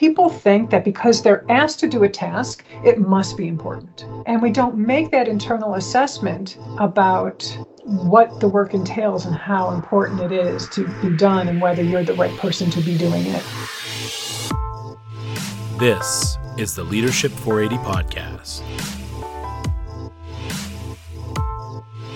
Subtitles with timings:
[0.00, 4.06] people think that because they're asked to do a task, it must be important.
[4.24, 7.44] And we don't make that internal assessment about
[7.84, 12.02] what the work entails and how important it is to be done and whether you're
[12.02, 13.44] the right person to be doing it.
[15.78, 18.62] This is the Leadership 480 podcast.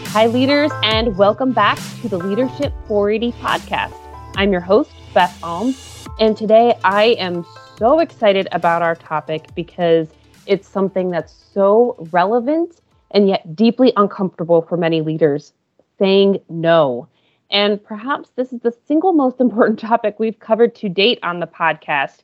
[0.07, 3.95] Hi, leaders, and welcome back to the Leadership 480 podcast.
[4.37, 7.45] I'm your host, Beth Almes, and today I am
[7.85, 10.09] so excited about our topic because
[10.47, 12.81] it's something that's so relevant
[13.11, 15.53] and yet deeply uncomfortable for many leaders
[15.99, 17.07] saying no.
[17.51, 21.47] And perhaps this is the single most important topic we've covered to date on the
[21.47, 22.23] podcast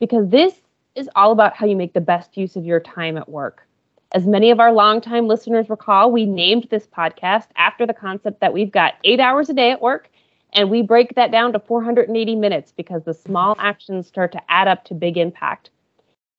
[0.00, 0.54] because this
[0.94, 3.68] is all about how you make the best use of your time at work.
[4.14, 8.54] As many of our longtime listeners recall, we named this podcast after the concept that
[8.54, 10.08] we've got eight hours a day at work,
[10.52, 14.68] and we break that down to 480 minutes because the small actions start to add
[14.68, 15.70] up to big impact.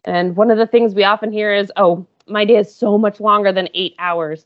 [0.06, 3.20] And one of the things we often hear is, oh, my day is so much
[3.20, 4.46] longer than eight hours.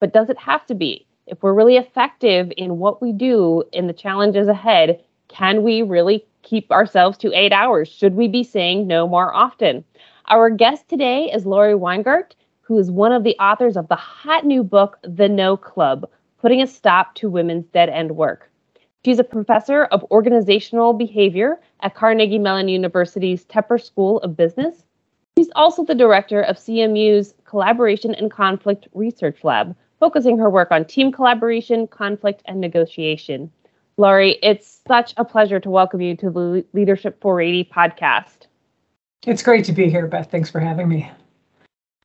[0.00, 1.06] But does it have to be?
[1.26, 6.24] If we're really effective in what we do in the challenges ahead, can we really
[6.42, 7.88] keep ourselves to eight hours?
[7.88, 9.84] Should we be saying no more often?
[10.26, 12.32] Our guest today is Laurie Weingart
[12.66, 16.60] who is one of the authors of the hot new book, The No Club Putting
[16.60, 18.50] a Stop to Women's Dead End Work.
[19.06, 24.82] She's a professor of organizational behavior at Carnegie Mellon University's Tepper School of Business.
[25.38, 30.84] She's also the director of CMU's Collaboration and Conflict Research Lab, focusing her work on
[30.84, 33.48] team collaboration, conflict, and negotiation.
[33.96, 38.48] Laurie, it's such a pleasure to welcome you to the Leadership 480 podcast.
[39.24, 40.32] It's great to be here, Beth.
[40.32, 41.08] Thanks for having me.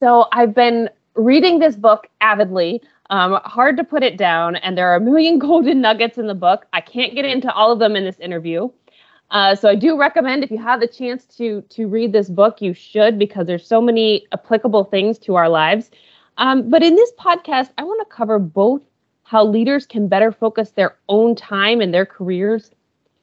[0.04, 2.84] So I've been reading this book avidly.
[3.12, 6.34] Um, hard to put it down, and there are a million golden nuggets in the
[6.34, 6.66] book.
[6.74, 8.70] I can't get into all of them in this interview.
[9.30, 12.62] Uh, so I do recommend if you have the chance to to read this book,
[12.62, 15.92] you should because there's so many applicable things to our lives.
[16.38, 18.82] Um, but in this podcast, I want to cover both
[19.24, 22.72] how leaders can better focus their own time and their careers,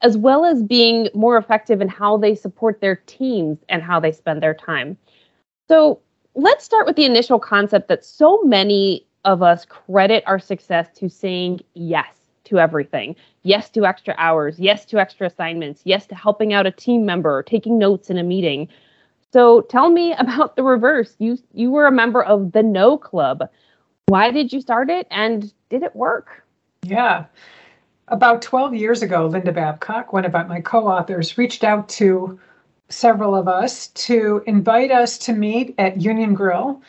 [0.03, 4.13] as well as being more effective in how they support their teams and how they
[4.13, 4.97] spend their time.
[5.69, 6.01] So
[6.35, 11.09] let's start with the initial concept that so many of us credit our success to
[11.09, 12.15] saying yes
[12.45, 13.15] to everything.
[13.43, 17.43] Yes to extra hours, yes to extra assignments, yes to helping out a team member,
[17.43, 18.69] taking notes in a meeting.
[19.33, 21.15] So tell me about the reverse.
[21.19, 23.49] You you were a member of the No Club.
[24.07, 26.45] Why did you start it and did it work?
[26.83, 27.27] Yeah.
[28.11, 32.41] About 12 years ago, Linda Babcock, one of my co-authors, reached out to
[32.89, 36.81] several of us to invite us to meet at Union Grill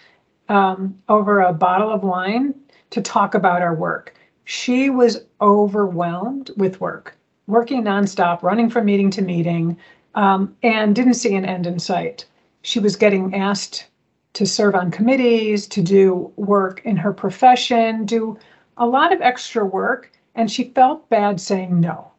[0.50, 2.54] um, over a bottle of wine
[2.90, 4.16] to talk about our work.
[4.46, 7.16] She was overwhelmed with work,
[7.48, 9.78] working nonstop, running from meeting to meeting,
[10.16, 12.26] um, and didn't see an end in sight.
[12.64, 13.86] She was getting asked
[14.34, 18.38] to serve on committees, to do work in her profession, do
[18.78, 22.12] a lot of extra work, and she felt bad saying no.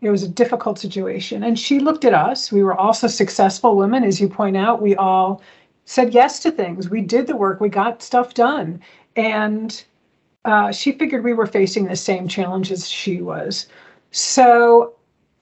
[0.00, 1.42] It was a difficult situation.
[1.42, 2.52] And she looked at us.
[2.52, 4.82] We were also successful women, as you point out.
[4.82, 5.42] We all
[5.86, 6.90] said yes to things.
[6.90, 8.80] We did the work, we got stuff done.
[9.16, 9.82] And
[10.44, 13.66] uh, she figured we were facing the same challenges she was.
[14.10, 14.94] So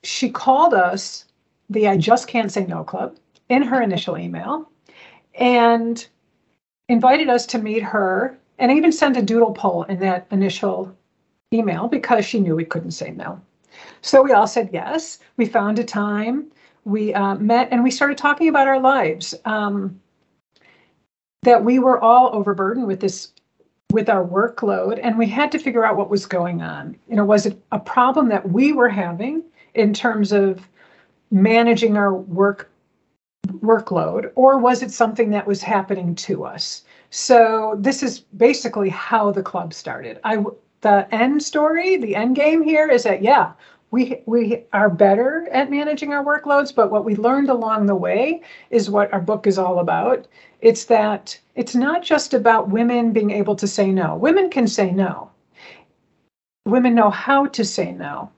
[0.02, 1.24] she called us
[1.68, 3.16] the I Just Can't Say No Club
[3.48, 4.70] in her initial email
[5.34, 6.06] and
[6.88, 10.94] invited us to meet her and even sent a doodle poll in that initial
[11.52, 13.40] email because she knew we couldn't say no.
[14.02, 15.18] So we all said yes.
[15.36, 16.46] We found a time.
[16.84, 19.34] We uh, met and we started talking about our lives.
[19.44, 20.00] Um,
[21.44, 23.32] that we were all overburdened with this,
[23.92, 26.96] with our workload, and we had to figure out what was going on.
[27.08, 29.42] You know, was it a problem that we were having
[29.74, 30.66] in terms of
[31.30, 32.70] managing our work
[33.58, 36.84] workload, or was it something that was happening to us?
[37.10, 40.18] So this is basically how the club started.
[40.24, 40.44] I
[40.80, 43.52] the end story, the end game here is that yeah,
[43.94, 48.42] we we are better at managing our workloads but what we learned along the way
[48.70, 50.26] is what our book is all about.
[50.60, 54.16] It's that it's not just about women being able to say no.
[54.16, 55.30] Women can say no.
[56.66, 58.32] Women know how to say no.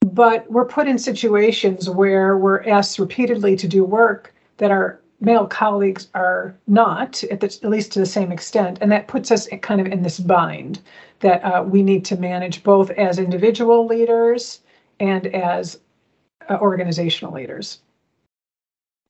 [0.00, 5.46] But we're put in situations where we're asked repeatedly to do work that our male
[5.46, 9.48] colleagues are not at, the, at least to the same extent and that puts us
[9.62, 10.80] kind of in this bind
[11.20, 14.60] that uh, we need to manage both as individual leaders
[15.02, 15.80] and as
[16.48, 17.80] uh, organizational leaders.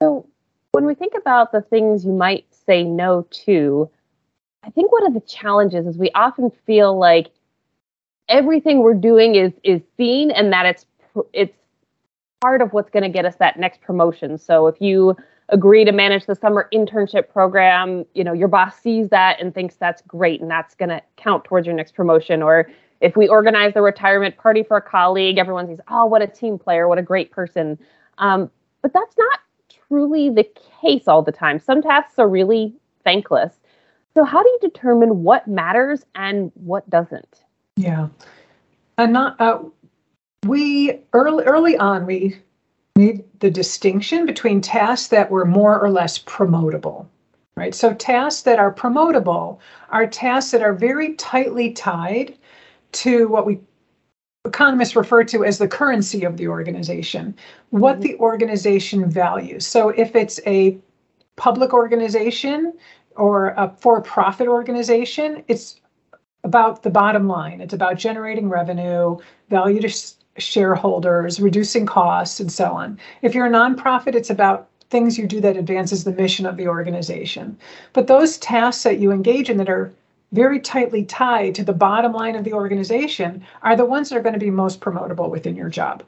[0.02, 0.26] So,
[0.72, 3.90] when we think about the things you might say no to,
[4.64, 7.28] I think one of the challenges is we often feel like
[8.28, 10.86] everything we're doing is is seen and that it's
[11.34, 11.56] it's
[12.40, 14.38] part of what's going to get us that next promotion.
[14.38, 15.14] So if you
[15.50, 19.76] agree to manage the summer internship program, you know, your boss sees that and thinks
[19.76, 22.42] that's great and that's going to count towards your next promotion.
[22.42, 22.70] Or
[23.02, 26.56] if we organize the retirement party for a colleague, everyone says, oh, what a team
[26.56, 27.76] player, what a great person.
[28.18, 28.48] Um,
[28.80, 29.40] but that's not
[29.88, 30.48] truly the
[30.80, 31.58] case all the time.
[31.58, 32.72] Some tasks are really
[33.04, 33.52] thankless.
[34.14, 37.42] So, how do you determine what matters and what doesn't?
[37.76, 38.08] Yeah,
[38.98, 39.60] and not uh,
[40.46, 42.36] we early early on we
[42.94, 47.06] made the distinction between tasks that were more or less promotable.
[47.54, 47.74] Right.
[47.74, 49.58] So tasks that are promotable
[49.90, 52.36] are tasks that are very tightly tied
[52.92, 53.60] to what we
[54.44, 57.34] economists refer to as the currency of the organization,
[57.70, 58.02] what mm-hmm.
[58.02, 59.66] the organization values.
[59.66, 60.76] So if it's a
[61.36, 62.72] public organization
[63.16, 65.80] or a for-profit organization, it's
[66.44, 67.60] about the bottom line.
[67.60, 69.16] It's about generating revenue,
[69.48, 72.98] value to shareholders, reducing costs, and so on.
[73.22, 76.68] If you're a nonprofit, it's about things you do that advances the mission of the
[76.68, 77.56] organization.
[77.92, 79.92] But those tasks that you engage in that are
[80.32, 84.22] very tightly tied to the bottom line of the organization are the ones that are
[84.22, 86.02] going to be most promotable within your job.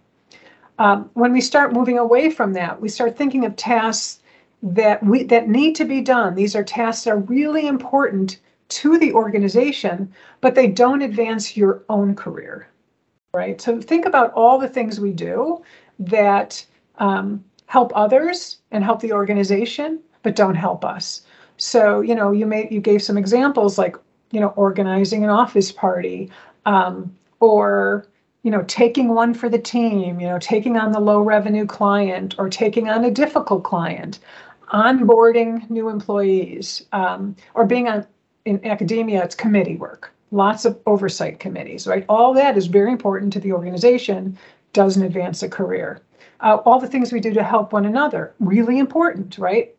[0.79, 4.21] Um, when we start moving away from that, we start thinking of tasks
[4.63, 6.35] that we that need to be done.
[6.35, 8.39] These are tasks that are really important
[8.71, 12.67] to the organization, but they don't advance your own career,
[13.35, 13.61] right?
[13.61, 15.63] So think about all the things we do
[15.99, 16.65] that
[16.99, 21.23] um, help others and help the organization, but don't help us.
[21.59, 23.97] So you know, you made you gave some examples like
[24.35, 26.31] you know, organizing an office party,
[26.67, 28.07] um, or
[28.43, 32.35] you know, taking one for the team, you know, taking on the low revenue client
[32.37, 34.19] or taking on a difficult client,
[34.73, 38.07] onboarding new employees, um, or being on
[38.45, 42.05] in academia, it's committee work, lots of oversight committees, right?
[42.11, 44.37] All that is very important to the organization,
[44.75, 46.03] doesn't advance a career.
[46.41, 49.74] Uh, all the things we do to help one another, really important, right?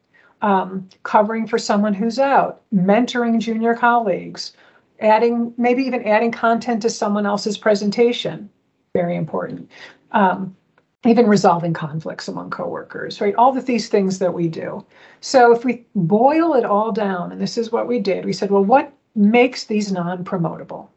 [0.46, 4.54] Um, covering for someone who's out, mentoring junior colleagues,
[5.00, 8.48] adding maybe even adding content to someone else's presentation,
[8.94, 9.72] very important.
[10.12, 10.56] Um,
[11.04, 13.34] even resolving conflicts among coworkers, right?
[13.36, 14.86] All of these things that we do.
[15.20, 18.52] So if we boil it all down, and this is what we did, we said,
[18.52, 20.88] well, what makes these non-promotable?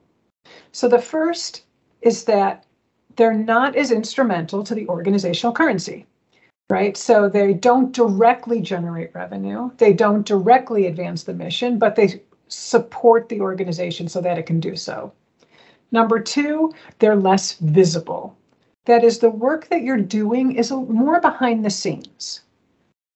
[0.73, 1.65] So the first
[2.03, 2.67] is that
[3.17, 6.07] they're not as instrumental to the organizational currency
[6.71, 6.97] right?
[6.97, 13.29] So they don't directly generate revenue, they don't directly advance the mission, but they support
[13.29, 15.13] the organization so that it can do so.
[15.93, 18.37] Number two, they're less visible.
[18.85, 22.41] That is, the work that you're doing is more behind the scenes.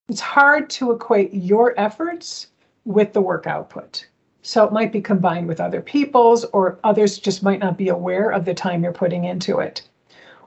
[0.09, 2.47] It's hard to equate your efforts
[2.85, 4.05] with the work output.
[4.41, 8.29] So it might be combined with other people's, or others just might not be aware
[8.29, 9.87] of the time you're putting into it.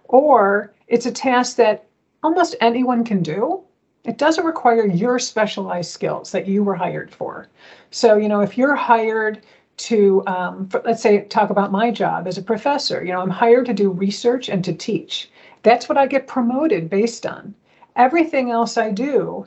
[0.04, 1.85] Or it's a task that
[2.22, 3.62] almost anyone can do.
[4.04, 7.48] It doesn't require your specialized skills that you were hired for.
[7.90, 9.42] So, you know, if you're hired
[9.78, 13.30] to, um, for, let's say, talk about my job as a professor, you know, I'm
[13.30, 15.28] hired to do research and to teach.
[15.62, 17.54] That's what I get promoted based on.
[17.96, 19.46] Everything else I do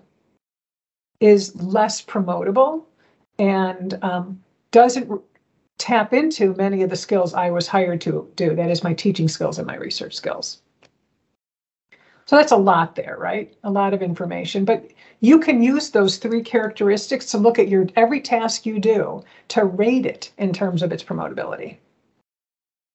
[1.19, 2.83] is less promotable
[3.37, 5.21] and um, doesn't
[5.77, 8.55] tap into many of the skills I was hired to do.
[8.55, 10.61] That is my teaching skills and my research skills.
[12.29, 13.51] So that's a lot there, right?
[13.63, 14.63] A lot of information.
[14.63, 19.23] But you can use those three characteristics to look at your every task you do
[19.47, 21.77] to rate it in terms of its promotability.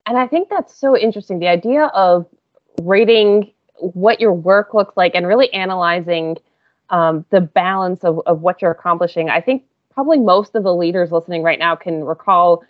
[0.06, 1.40] And I think that's so interesting.
[1.40, 2.26] The idea of
[2.82, 6.36] rating what your work looks like and really analyzing
[6.90, 9.30] um, the balance of, of what you're accomplishing.
[9.30, 12.62] I think probably most of the leaders listening right now can recall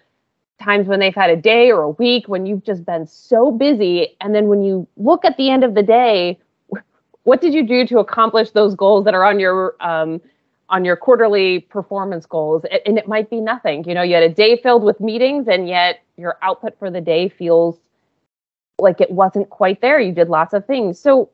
[0.62, 4.16] times when they've had a day or a week when you've just been so busy.
[4.23, 6.38] And then when you look at the end of the day,
[7.25, 10.21] what did you do to accomplish those goals that are on your um,
[10.71, 12.64] on your quarterly performance goals?
[12.87, 15.69] And it might be nothing you know you had a day filled with meetings and
[15.69, 17.76] yet your output for the day feels
[18.78, 20.00] like it wasn't quite there.
[20.00, 20.99] You did lots of things.
[20.99, 21.31] So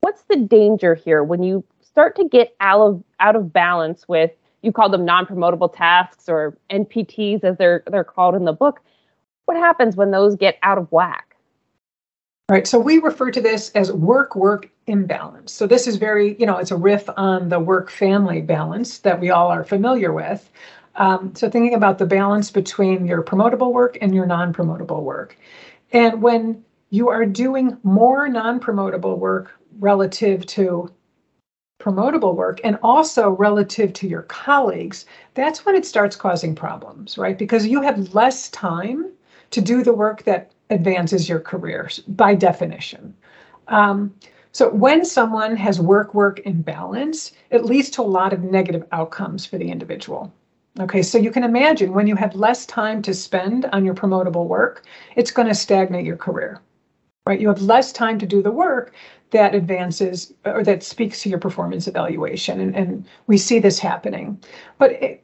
[0.00, 4.30] what's the danger here when you start to get out of out of balance with
[4.62, 8.80] you call them non-promotable tasks or npts as they're they're called in the book?
[9.46, 11.31] What happens when those get out of whack
[12.52, 12.66] Right.
[12.66, 15.52] So we refer to this as work work imbalance.
[15.52, 19.18] So this is very, you know, it's a riff on the work family balance that
[19.18, 20.50] we all are familiar with.
[20.96, 25.38] Um, so thinking about the balance between your promotable work and your non promotable work.
[25.94, 30.92] And when you are doing more non promotable work relative to
[31.80, 37.38] promotable work and also relative to your colleagues, that's when it starts causing problems, right?
[37.38, 39.10] Because you have less time
[39.52, 43.14] to do the work that advances your career by definition.
[43.68, 44.14] Um,
[44.54, 49.46] So when someone has work work imbalance, it leads to a lot of negative outcomes
[49.46, 50.30] for the individual.
[50.78, 54.46] Okay, so you can imagine when you have less time to spend on your promotable
[54.46, 54.84] work,
[55.16, 56.60] it's going to stagnate your career.
[57.26, 57.40] Right?
[57.40, 58.92] You have less time to do the work
[59.30, 62.60] that advances or that speaks to your performance evaluation.
[62.60, 64.38] And, and we see this happening.
[64.78, 65.21] But it,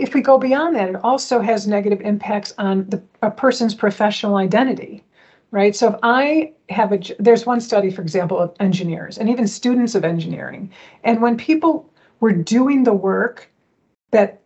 [0.00, 4.36] if we go beyond that, it also has negative impacts on the, a person's professional
[4.36, 5.04] identity
[5.50, 5.74] right?
[5.74, 9.94] So if I have a, there's one study, for example, of engineers and even students
[9.94, 10.70] of engineering.
[11.04, 11.90] And when people
[12.20, 13.50] were doing the work
[14.12, 14.40] that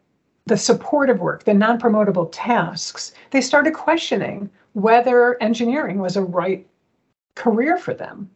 [0.47, 6.67] the supportive work, the non promotable tasks, they started questioning whether engineering was a right
[7.35, 8.31] career for them.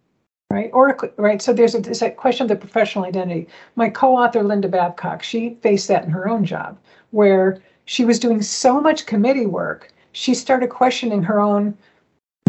[0.51, 0.71] Right.
[0.73, 1.43] Or, right.
[1.43, 3.49] So there's a, there's a question of the professional identity.
[3.77, 6.79] My co author, Linda Babcock, she faced that in her own job
[7.11, 11.77] where she was doing so much committee work, she started questioning her own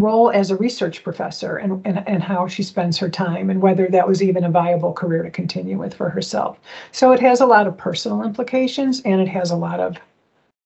[0.00, 3.86] role as a research professor and, and, and how she spends her time and whether
[3.88, 6.58] that was even a viable career to continue with for herself.
[6.92, 9.98] So it has a lot of personal implications and it has a lot of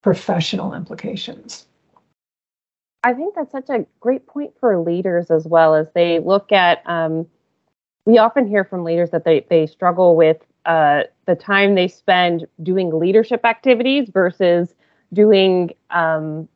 [0.02, 1.66] professional implications.
[3.04, 6.82] I think that's such a great point for leaders as well as they look at.
[6.86, 7.26] Um,
[8.06, 12.46] we often hear from leaders that they, they struggle with uh, the time they spend
[12.62, 14.74] doing leadership activities versus
[15.12, 16.48] doing um,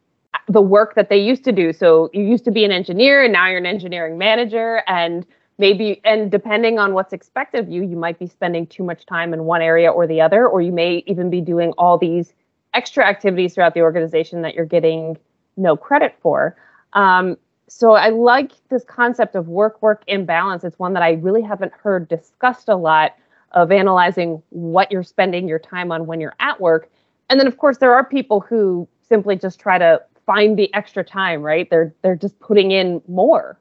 [0.48, 1.70] the work that they used to do.
[1.70, 5.26] So you used to be an engineer and now you're an engineering manager and
[5.58, 9.34] maybe and depending on what's expected of you, you might be spending too much time
[9.34, 12.32] in one area or the other or you may even be doing all these
[12.72, 15.18] extra activities throughout the organization that you're getting
[15.58, 16.56] no credit for.
[16.94, 17.36] Um,
[17.68, 20.64] so I like this concept of work work imbalance.
[20.64, 23.14] It's one that I really haven't heard discussed a lot
[23.52, 26.90] of analyzing what you're spending your time on when you're at work.
[27.28, 31.04] And then of course there are people who simply just try to find the extra
[31.04, 31.68] time, right?
[31.70, 33.58] They're they're just putting in more.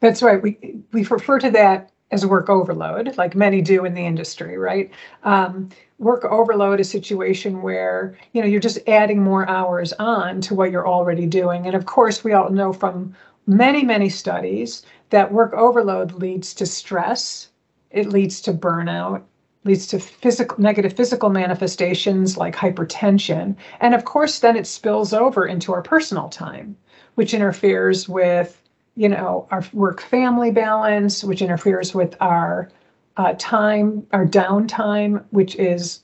[0.00, 0.42] That's right.
[0.42, 4.90] We we refer to that as work overload, like many do in the industry, right?
[5.24, 10.54] Um, work overload a situation where you know you're just adding more hours on to
[10.54, 13.14] what you're already doing, and of course we all know from
[13.46, 17.48] many many studies that work overload leads to stress,
[17.90, 19.22] it leads to burnout,
[19.64, 23.54] leads to physical negative physical manifestations like hypertension.
[23.80, 26.76] And of course then it spills over into our personal time
[27.14, 28.60] which interferes with
[28.96, 32.70] you know our work family balance which interferes with our
[33.16, 36.00] uh, time our downtime which is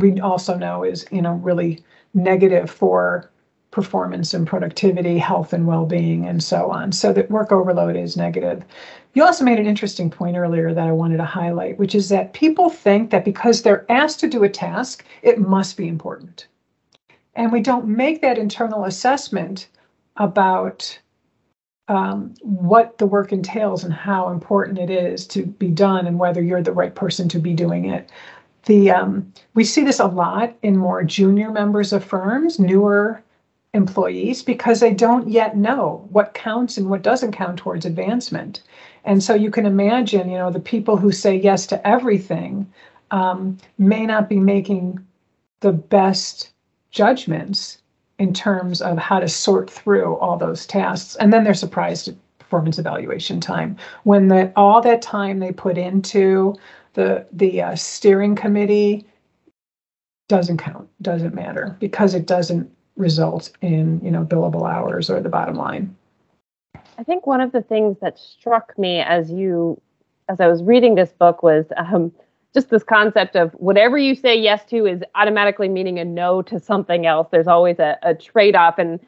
[0.00, 1.82] we also know is you know really
[2.14, 3.30] negative for
[3.70, 8.64] performance and productivity health and well-being and so on so that work overload is negative
[9.14, 12.32] you also made an interesting point earlier that I wanted to highlight, which is that
[12.32, 16.48] people think that because they're asked to do a task, it must be important.
[17.36, 19.68] And we don't make that internal assessment
[20.16, 20.98] about
[21.88, 26.42] um, what the work entails and how important it is to be done and whether
[26.42, 28.10] you're the right person to be doing it.
[28.64, 33.22] The um, we see this a lot in more junior members of firms, newer
[33.74, 38.62] employees, because they don't yet know what counts and what doesn't count towards advancement.
[39.04, 42.72] And so you can imagine, you know, the people who say yes to everything
[43.10, 45.04] um, may not be making
[45.60, 46.50] the best
[46.90, 47.78] judgments
[48.18, 51.16] in terms of how to sort through all those tasks.
[51.16, 55.76] And then they're surprised at performance evaluation time when the, all that time they put
[55.76, 56.54] into
[56.92, 59.04] the the uh, steering committee
[60.28, 65.28] doesn't count, doesn't matter because it doesn't result in you know billable hours or the
[65.28, 65.94] bottom line.
[66.96, 69.80] I think one of the things that struck me as you,
[70.28, 72.12] as I was reading this book, was um,
[72.54, 76.60] just this concept of whatever you say yes to is automatically meaning a no to
[76.60, 77.28] something else.
[77.30, 79.00] There's always a, a trade off, and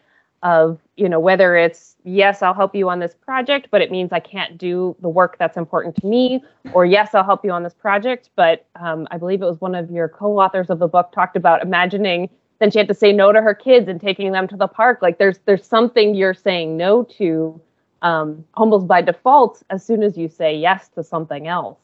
[0.43, 4.13] of you know whether it's yes, I'll help you on this project, but it means
[4.13, 7.63] I can't do the work that's important to me, or yes, I'll help you on
[7.63, 11.13] this project, but um, I believe it was one of your co-authors of the book
[11.13, 14.49] talked about imagining then she had to say no to her kids and taking them
[14.49, 15.01] to the park.
[15.03, 17.61] Like there's there's something you're saying no to
[18.03, 21.79] um, almost by default as soon as you say yes to something else.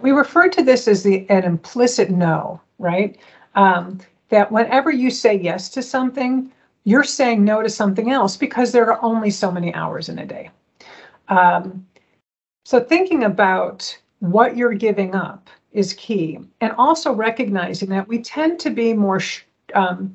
[0.00, 3.18] We refer to this as the an implicit no, right?
[3.54, 6.50] Um, that whenever you say yes to something,
[6.84, 10.26] you're saying no to something else because there are only so many hours in a
[10.26, 10.50] day.
[11.28, 11.86] Um,
[12.64, 18.58] so thinking about what you're giving up is key, and also recognizing that we tend
[18.60, 19.42] to be more sh-
[19.74, 20.14] um,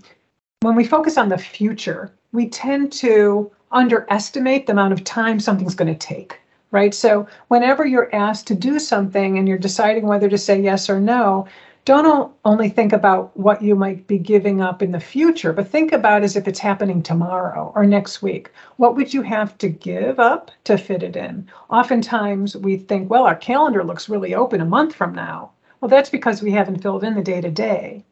[0.62, 5.76] when we focus on the future, we tend to underestimate the amount of time something's
[5.76, 6.40] going to take,
[6.72, 6.94] right?
[6.94, 11.00] So whenever you're asked to do something and you're deciding whether to say yes or
[11.00, 11.48] no,
[11.84, 15.92] don't only think about what you might be giving up in the future, but think
[15.92, 18.52] about as if it's happening tomorrow or next week.
[18.78, 21.50] What would you have to give up to fit it in?
[21.70, 25.52] Oftentimes we think, well, our calendar looks really open a month from now.
[25.80, 28.06] Well, that's because we haven't filled in the day to day.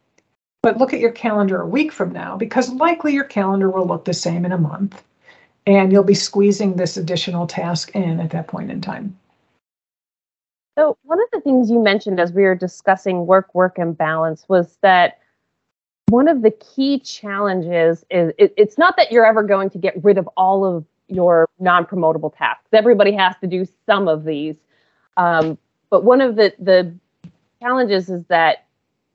[0.64, 4.06] But look at your calendar a week from now because likely your calendar will look
[4.06, 5.04] the same in a month
[5.70, 9.16] and you'll be squeezing this additional task in at that point in time.
[10.76, 14.78] So, one of the things you mentioned as we were discussing work, work, imbalance was
[14.82, 15.20] that
[16.08, 20.04] one of the key challenges is it, it's not that you're ever going to get
[20.04, 22.70] rid of all of your non promotable tasks.
[22.74, 24.56] Everybody has to do some of these.
[25.18, 25.58] Um,
[25.92, 26.96] but one of the, the
[27.62, 28.66] challenges is that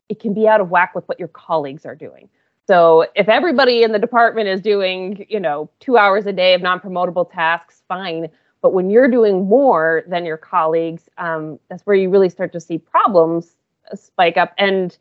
[0.09, 2.29] it can be out of whack with what your colleagues are doing.
[2.67, 6.63] So if everybody in the department is doing, you know, two hours a day of
[6.63, 8.29] non-promotable tasks, fine.
[8.63, 12.61] But when you're doing more than your colleagues, um, that's where you really start to
[12.61, 13.55] see problems
[13.95, 14.55] spike up.
[14.57, 14.97] And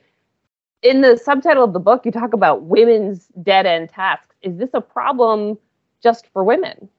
[0.82, 4.36] in the subtitle of the book, you talk about women's dead end tasks.
[4.42, 5.58] Is this a problem
[6.02, 6.90] just for women?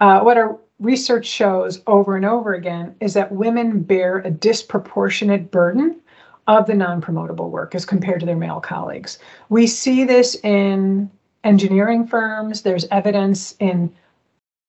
[0.00, 5.50] Uh, what our research shows over and over again is that women bear a disproportionate
[5.50, 6.00] burden
[6.46, 9.18] of the non-promotable work as compared to their male colleagues.
[9.48, 11.10] We see this in
[11.44, 12.62] engineering firms.
[12.62, 13.92] There's evidence in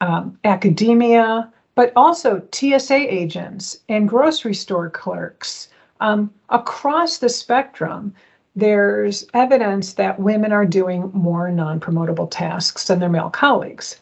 [0.01, 5.69] um, academia, but also TSA agents and grocery store clerks.
[5.99, 8.13] Um, across the spectrum,
[8.55, 13.99] there's evidence that women are doing more non promotable tasks than their male colleagues.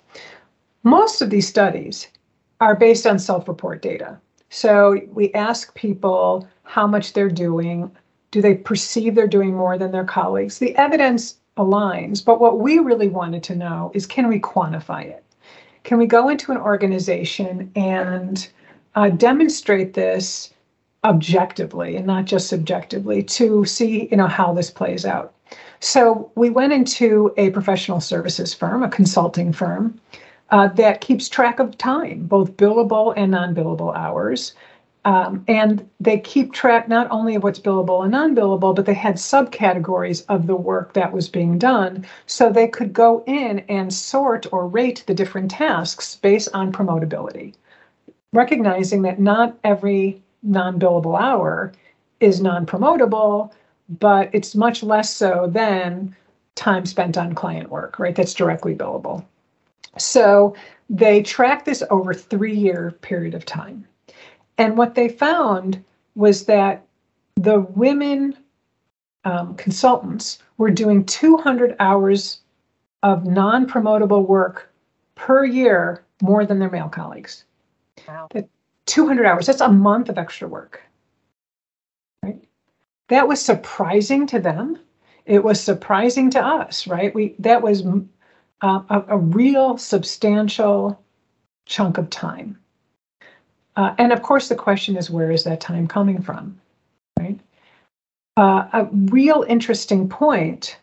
[0.83, 2.07] Most of these studies
[2.61, 4.17] are based on self report data.
[4.49, 7.89] So we ask people how much they're doing.
[8.31, 10.59] Do they perceive they're doing more than their colleagues?
[10.59, 15.23] The evidence aligns, but what we really wanted to know is can we quantify it?
[15.83, 18.47] Can we go into an organization and
[18.95, 20.51] uh, demonstrate this
[21.03, 25.33] objectively and not just subjectively to see you know how this plays out?
[25.79, 29.99] So we went into a professional services firm, a consulting firm,
[30.49, 34.53] uh, that keeps track of time, both billable and non billable hours.
[35.05, 38.95] Um, and they keep track not only of what's billable and non billable, but they
[38.95, 42.05] had subcategories of the work that was being done.
[42.25, 47.53] So they could go in and sort or rate the different tasks based on promotability,
[48.33, 51.71] recognizing that not every non billable hour
[52.19, 53.51] is non promotable,
[53.99, 56.15] but it's much less so than
[56.55, 58.15] time spent on client work, right?
[58.15, 59.23] That's directly billable.
[59.99, 60.55] So
[60.89, 63.85] they track this over three year period of time.
[64.57, 65.83] And what they found
[66.15, 66.85] was that
[67.35, 68.37] the women
[69.25, 72.39] um, consultants were doing 200 hours
[73.03, 74.71] of non promotable work
[75.15, 77.43] per year more than their male colleagues.
[78.07, 78.29] Wow.
[78.85, 80.81] 200 hours, that's a month of extra work.
[82.23, 82.43] Right?
[83.09, 84.79] That was surprising to them.
[85.25, 87.13] It was surprising to us, right?
[87.13, 87.83] We that was
[88.61, 91.03] uh, a, a, real substantial
[91.65, 92.59] chunk of time.
[93.75, 96.59] Uh, and of course, the question is where is that time coming from,
[97.19, 97.39] right?
[98.37, 100.77] Uh, a real interesting point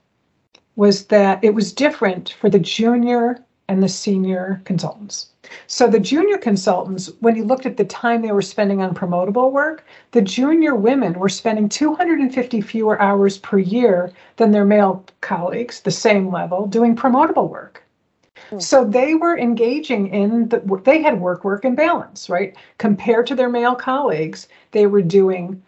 [0.76, 5.28] was that it was different for the junior and the senior consultants.
[5.66, 9.52] So the junior consultants, when you looked at the time they were spending on promotable
[9.52, 15.80] work, the junior women were spending 250 fewer hours per year than their male colleagues,
[15.80, 17.81] the same level, doing promotable work.
[18.52, 18.60] Hmm.
[18.60, 22.54] So they were engaging in the they had work, work, imbalance, right?
[22.76, 25.62] Compared to their male colleagues, they were doing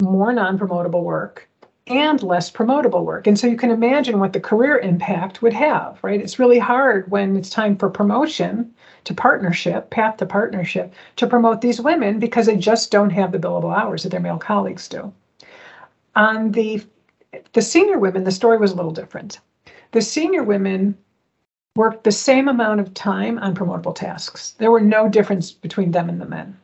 [0.00, 1.48] more non-promotable work
[1.88, 3.26] and less promotable work.
[3.26, 6.20] And so you can imagine what the career impact would have, right?
[6.20, 8.72] It's really hard when it's time for promotion
[9.04, 13.38] to partnership, path to partnership, to promote these women because they just don't have the
[13.38, 15.12] billable hours that their male colleagues do.
[16.14, 16.84] On the
[17.54, 19.40] the senior women, the story was a little different.
[19.90, 20.96] The senior women
[21.78, 24.50] worked the same amount of time on promotable tasks.
[24.58, 26.58] There were no difference between them and the men.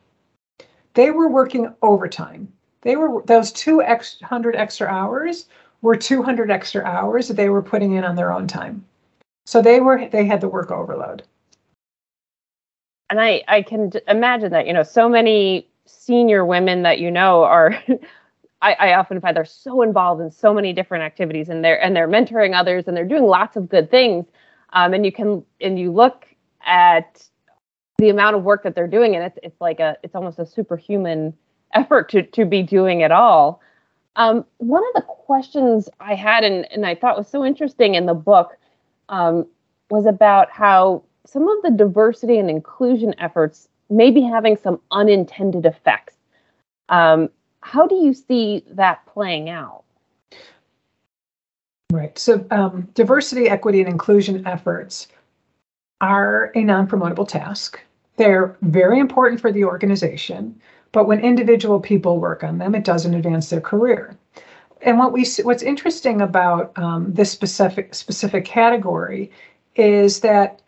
[0.93, 2.51] They were working overtime
[2.85, 5.47] they were those 200 extra hours
[5.81, 8.85] were 200 extra hours that they were putting in on their own time.
[9.45, 11.23] So they were they had the work overload.
[13.09, 17.43] And I I can imagine that you know so many senior women that you know
[17.43, 17.77] are.
[18.61, 21.95] I, I often find they're so involved in so many different activities, and they're and
[21.95, 24.25] they're mentoring others, and they're doing lots of good things.
[24.73, 26.25] Um, and you can and you look
[26.65, 27.23] at
[27.97, 30.45] the amount of work that they're doing, and it's it's like a it's almost a
[30.45, 31.33] superhuman
[31.73, 33.61] effort to, to be doing it all.
[34.17, 38.05] Um, one of the questions I had and, and I thought was so interesting in
[38.05, 38.57] the book
[39.09, 39.45] um,
[39.89, 45.65] was about how some of the diversity and inclusion efforts may be having some unintended
[45.65, 46.15] effects.
[46.89, 47.29] Um,
[47.61, 49.84] how do you see that playing out?
[51.91, 52.17] Right.
[52.17, 55.07] So, um, diversity, equity, and inclusion efforts
[56.01, 57.79] are a non promotable task.
[58.17, 60.59] They're very important for the organization,
[60.91, 64.17] but when individual people work on them, it doesn't advance their career.
[64.81, 69.31] And what we what's interesting about um, this specific specific category
[69.75, 70.61] is that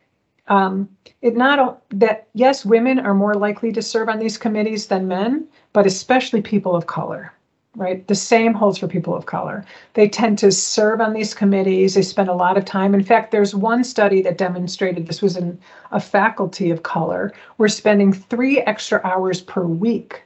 [0.48, 0.88] um,
[1.22, 5.48] it not that yes, women are more likely to serve on these committees than men,
[5.74, 7.34] but especially people of color
[7.78, 8.06] right?
[8.08, 9.64] The same holds for people of color.
[9.94, 11.94] They tend to serve on these committees.
[11.94, 12.96] They spend a lot of time.
[12.96, 15.60] In fact, there's one study that demonstrated this was in
[15.92, 17.32] a faculty of color.
[17.60, 20.24] We're spending three extra hours per week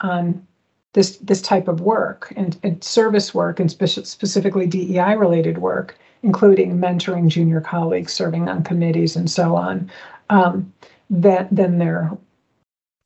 [0.00, 0.46] on
[0.92, 5.98] this this type of work and, and service work and spe- specifically DEI related work,
[6.22, 9.90] including mentoring junior colleagues, serving on committees, and so on,
[10.30, 10.72] um,
[11.10, 12.16] that, than their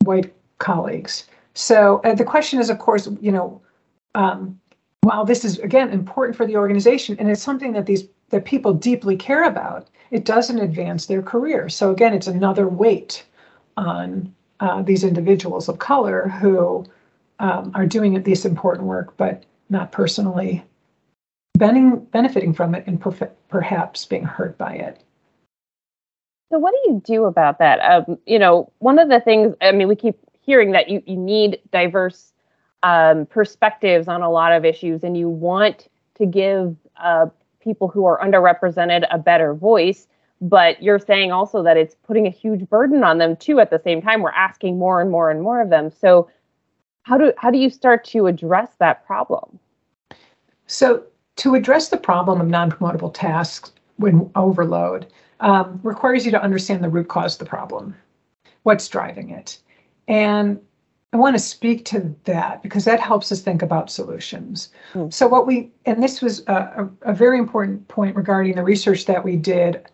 [0.03, 1.25] white colleagues.
[1.55, 3.59] So uh, the question is, of course, you know,
[4.15, 4.59] um,
[5.01, 8.73] while this is again important for the organization and it's something that these that people
[8.73, 11.67] deeply care about, it doesn't advance their career.
[11.69, 13.25] So again, it's another weight
[13.77, 16.85] on uh, these individuals of color who
[17.39, 20.63] um, are doing this important work, but not personally
[21.57, 25.03] benefiting from it and perf- perhaps being hurt by it.
[26.51, 27.79] So, what do you do about that?
[27.79, 31.15] Um, you know, one of the things, I mean, we keep hearing that you, you
[31.15, 32.33] need diverse
[32.83, 37.27] um, perspectives on a lot of issues, and you want to give uh,
[37.59, 40.07] people who are underrepresented a better voice.
[40.41, 43.59] But you're saying also that it's putting a huge burden on them too.
[43.59, 45.91] At the same time, we're asking more and more and more of them.
[45.91, 46.29] So,
[47.03, 49.59] how do how do you start to address that problem?
[50.67, 51.03] So,
[51.37, 55.07] to address the problem of non-promotable tasks when overload
[55.41, 57.95] um, requires you to understand the root cause of the problem,
[58.63, 59.57] what's driving it,
[60.07, 60.59] and
[61.11, 64.69] I want to speak to that because that helps us think about solutions.
[64.93, 65.11] Mm.
[65.11, 69.23] So, what we, and this was a, a, very important point regarding the research that
[69.23, 69.87] we did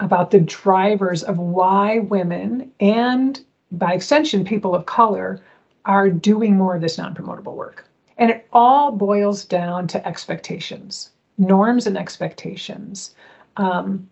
[0.00, 5.40] about the drivers of why women and by extension people of color
[5.84, 7.86] are doing more of this non promotable work.
[8.18, 13.14] And it all boils down to expectations, norms and expectations.
[13.56, 14.10] Um,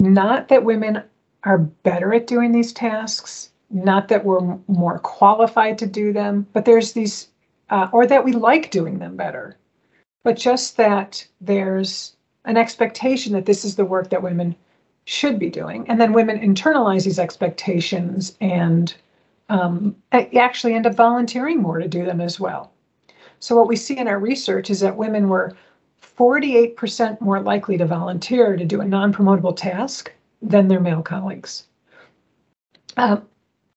[0.00, 1.02] not that women
[1.44, 6.64] are better at doing these tasks not that we're more qualified to do them, but
[6.64, 7.28] there's these,
[7.70, 9.56] uh, or that we like doing them better,
[10.22, 14.54] but just that there's an expectation that this is the work that women
[15.04, 15.88] should be doing.
[15.88, 18.94] And then women internalize these expectations and
[19.48, 22.72] um, actually end up volunteering more to do them as well.
[23.38, 25.54] So, what we see in our research is that women were
[26.02, 31.66] 48% more likely to volunteer to do a non promotable task than their male colleagues.
[32.96, 33.26] Um,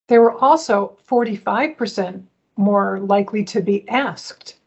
[0.09, 2.23] they were also 45%
[2.57, 4.57] more likely to be asked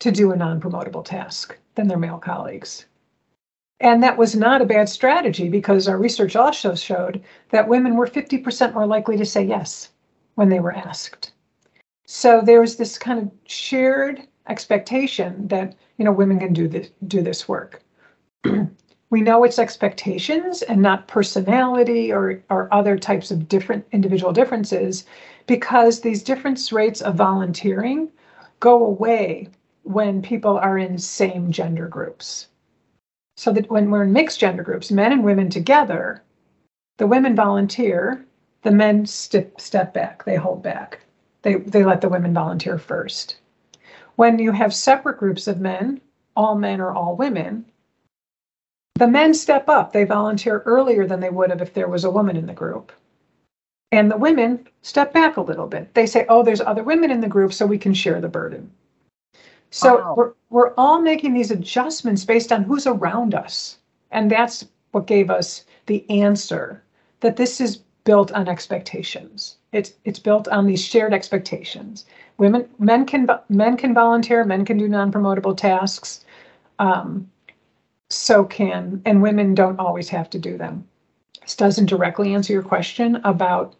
[0.00, 2.86] to do a non promotable task than their male colleagues.
[3.78, 8.06] And that was not a bad strategy because our research also showed that women were
[8.06, 9.90] 50% more likely to say yes
[10.34, 11.32] when they were asked.
[12.06, 16.90] So there was this kind of shared expectation that you know women can do this
[17.06, 17.82] do this work.
[19.10, 25.04] we know it's expectations and not personality or, or other types of different individual differences
[25.46, 28.10] because these difference rates of volunteering
[28.58, 29.48] go away
[29.84, 32.48] when people are in same gender groups.
[33.36, 36.22] So that when we're in mixed gender groups, men and women together,
[36.96, 38.24] the women volunteer,
[38.62, 41.00] the men step, step back, they hold back.
[41.42, 43.36] They, they let the women volunteer first.
[44.16, 46.00] When you have separate groups of men,
[46.34, 47.66] all men or all women,
[48.96, 49.92] the men step up.
[49.92, 52.92] They volunteer earlier than they would have if there was a woman in the group.
[53.92, 55.94] And the women step back a little bit.
[55.94, 58.70] They say, oh, there's other women in the group, so we can share the burden.
[59.70, 60.14] So wow.
[60.16, 63.78] we're, we're all making these adjustments based on who's around us.
[64.10, 66.82] And that's what gave us the answer
[67.20, 69.56] that this is built on expectations.
[69.72, 72.06] It's, it's built on these shared expectations.
[72.38, 76.24] Women, men can, men can volunteer, men can do non-promotable tasks.
[76.78, 77.30] Um,
[78.08, 80.86] so can, and women don't always have to do them.
[81.42, 83.74] This doesn't directly answer your question about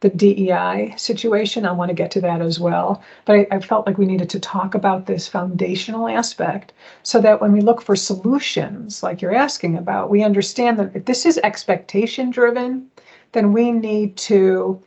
[0.00, 1.66] the DEI situation.
[1.66, 3.02] I want to get to that as well.
[3.24, 7.40] But I, I, felt like we needed to talk about this foundational aspect so that
[7.40, 11.38] when we look for solutions, like you're asking about, we understand that if this is
[11.38, 12.88] expectation driven,
[13.32, 14.80] then we need to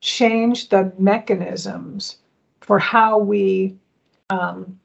[0.00, 2.18] change the mechanisms
[2.60, 3.74] for how we
[4.30, 4.78] um,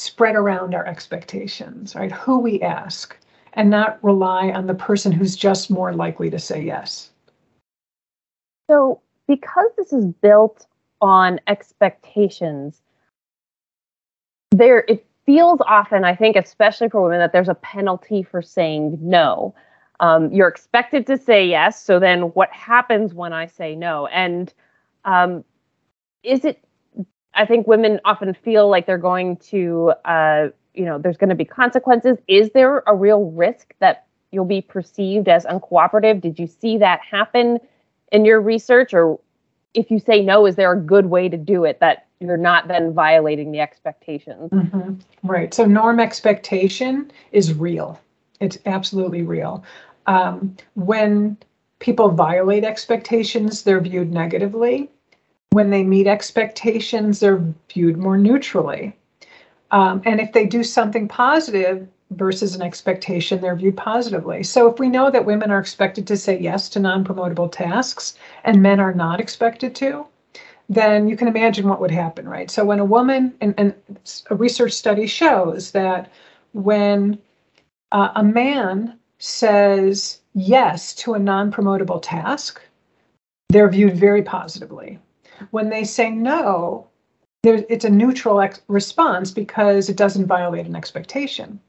[0.00, 2.10] spread around our expectations, right?
[2.10, 3.18] Who we ask
[3.52, 7.10] and not rely on the person who's just more likely to say yes.
[8.70, 10.66] So, because this is built
[11.02, 12.80] on expectations.
[14.52, 18.98] There, it feels often, I think, especially for women, that there's a penalty for saying
[19.02, 19.54] no.
[20.00, 21.82] Um, you're expected to say yes.
[21.82, 24.06] So then, what happens when I say no?
[24.06, 24.52] And
[25.04, 25.44] um,
[26.22, 26.64] is it?
[27.34, 31.36] I think women often feel like they're going to, uh, you know, there's going to
[31.36, 32.18] be consequences.
[32.26, 36.20] Is there a real risk that you'll be perceived as uncooperative?
[36.20, 37.58] Did you see that happen
[38.12, 39.20] in your research, or
[39.74, 42.68] if you say no, is there a good way to do it that you're not
[42.68, 44.50] then violating the expectations?
[44.50, 44.94] Mm-hmm.
[45.22, 45.54] Right.
[45.54, 48.00] So norm expectation is real.
[48.40, 49.64] It's absolutely real.
[50.06, 51.36] Um, when
[51.78, 54.90] people violate expectations, they're viewed negatively.
[55.52, 58.96] When they meet expectations, they're viewed more neutrally.
[59.70, 64.42] Um, and if they do something positive, versus an expectation, they're viewed positively.
[64.42, 68.62] So if we know that women are expected to say yes to non-promotable tasks and
[68.62, 70.06] men are not expected to,
[70.68, 72.50] then you can imagine what would happen, right?
[72.50, 73.74] So when a woman, and, and
[74.30, 76.10] a research study shows that
[76.52, 77.18] when
[77.92, 82.60] uh, a man says yes to a non-promotable task,
[83.48, 84.98] they're viewed very positively.
[85.50, 86.86] When they say no,
[87.42, 91.60] it's a neutral ex- response because it doesn't violate an expectation.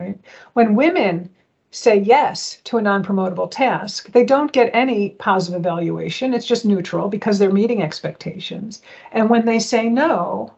[0.00, 0.18] Right?
[0.52, 1.28] When women
[1.72, 6.34] say yes to a non-promotable task, they don't get any positive evaluation.
[6.34, 8.82] It's just neutral because they're meeting expectations.
[9.10, 10.52] And when they say no,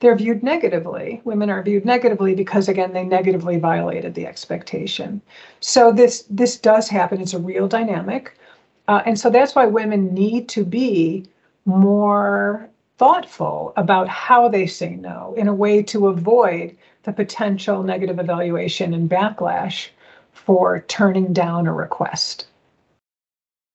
[0.00, 1.20] they're viewed negatively.
[1.24, 5.20] Women are viewed negatively because again they negatively violated the expectation.
[5.60, 7.20] So this this does happen.
[7.20, 8.38] It's a real dynamic,
[8.86, 11.26] uh, and so that's why women need to be
[11.68, 18.18] more thoughtful about how they say no in a way to avoid the potential negative
[18.18, 19.88] evaluation and backlash
[20.32, 22.46] for turning down a request.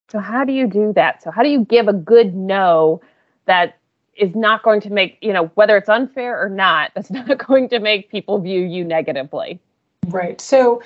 [0.10, 1.24] So, how do you do that?
[1.24, 3.02] So, how do you give a good no
[3.46, 3.78] that
[4.16, 7.70] is not going to make, you know, whether it's unfair or not, that's not going
[7.70, 9.60] to make people view you negatively?
[10.08, 10.42] Right.
[10.42, 10.82] So,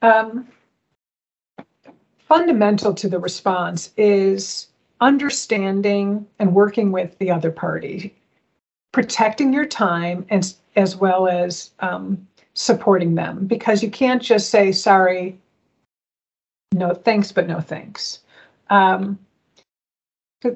[0.00, 0.48] um,
[2.18, 4.68] fundamental to the response is
[5.04, 8.14] understanding and working with the other party,
[8.90, 13.46] protecting your time and as well as um, supporting them.
[13.46, 15.38] Because you can't just say sorry
[16.72, 18.20] no thanks but no thanks.
[18.70, 19.18] Um,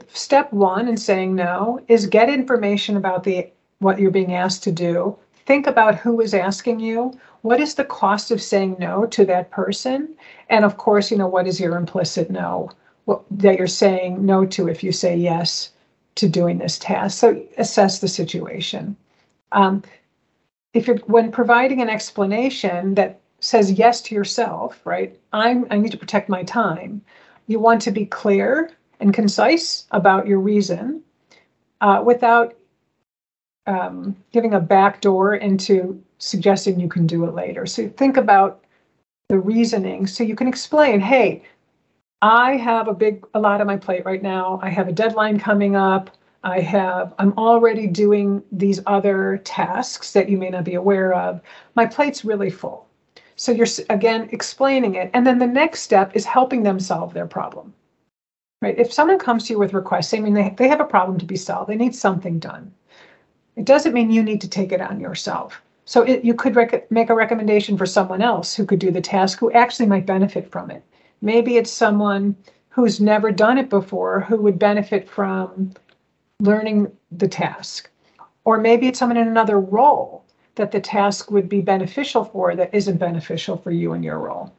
[0.09, 4.73] step one in saying no is get information about the what you're being asked to
[4.73, 5.17] do.
[5.45, 7.13] Think about who is asking you.
[7.43, 10.09] What is the cost of saying no to that person?
[10.49, 12.71] And of course you know what is your implicit no
[13.31, 15.71] that you're saying no to if you say yes
[16.15, 18.97] to doing this task so assess the situation
[19.53, 19.83] um,
[20.75, 25.19] if you're when providing an explanation that says yes to yourself, right?
[25.33, 27.03] I'm I need to protect my time.
[27.47, 31.03] You want to be clear and concise about your reason
[31.81, 32.55] uh, without
[33.67, 37.65] um, giving a back door into suggesting you can do it later.
[37.65, 38.65] So think about
[39.29, 41.43] the reasoning so you can explain, hey,
[42.21, 44.59] I have a big a lot on my plate right now.
[44.63, 46.11] I have a deadline coming up.
[46.43, 51.41] I have, I'm already doing these other tasks that you may not be aware of.
[51.75, 52.89] My plate's really full.
[53.37, 55.11] So you're again explaining it.
[55.15, 57.73] And then the next step is helping them solve their problem.
[58.63, 58.79] Right?
[58.79, 61.25] If someone comes to you with requests, I mean, they, they have a problem to
[61.25, 62.73] be solved, they need something done.
[63.55, 65.61] It doesn't mean you need to take it on yourself.
[65.85, 69.01] So it, you could rec- make a recommendation for someone else who could do the
[69.01, 70.83] task who actually might benefit from it.
[71.21, 72.37] Maybe it's someone
[72.69, 75.73] who's never done it before who would benefit from
[76.41, 77.91] learning the task.
[78.45, 82.75] Or maybe it's someone in another role that the task would be beneficial for that
[82.75, 84.53] isn't beneficial for you in your role.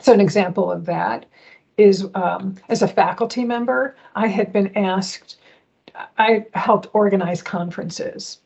[0.00, 1.26] So, an example of that
[1.76, 5.38] is um, as a faculty member, I had been asked,
[6.18, 8.40] I helped organize conferences.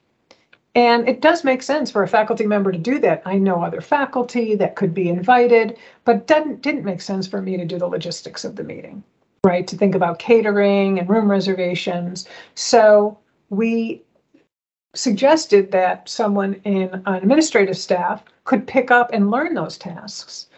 [0.76, 3.22] And it does make sense for a faculty member to do that.
[3.24, 7.56] I know other faculty that could be invited, but didn't, didn't make sense for me
[7.56, 9.02] to do the logistics of the meeting
[9.46, 9.68] right?
[9.68, 12.26] To think about catering and room reservations.
[12.56, 13.16] So
[13.48, 14.02] we
[14.94, 20.48] suggested that someone in administrative staff could pick up and learn those tasks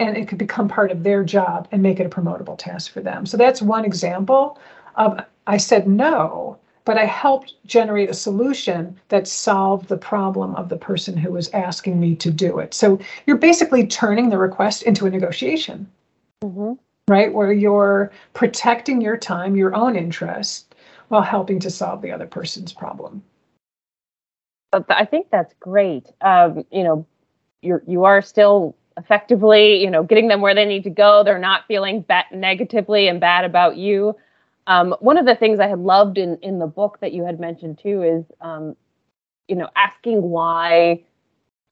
[0.00, 3.00] and it could become part of their job and make it a promotable task for
[3.00, 3.26] them.
[3.26, 4.58] So that's one example
[4.96, 10.68] of I said no, but I helped generate a solution that solved the problem of
[10.68, 12.74] the person who was asking me to do it.
[12.74, 15.90] So you're basically turning the request into a negotiation.
[16.42, 16.72] Mm-hmm
[17.08, 17.32] right?
[17.32, 20.74] Where you're protecting your time, your own interest,
[21.08, 23.22] while helping to solve the other person's problem.
[24.88, 26.06] I think that's great.
[26.22, 27.06] Um, you know,
[27.60, 31.22] you're you are still effectively, you know, getting them where they need to go.
[31.22, 34.16] They're not feeling bad negatively and bad about you.
[34.66, 37.40] Um, one of the things I had loved in in the book that you had
[37.40, 38.76] mentioned too is, um,
[39.48, 41.02] you know, asking why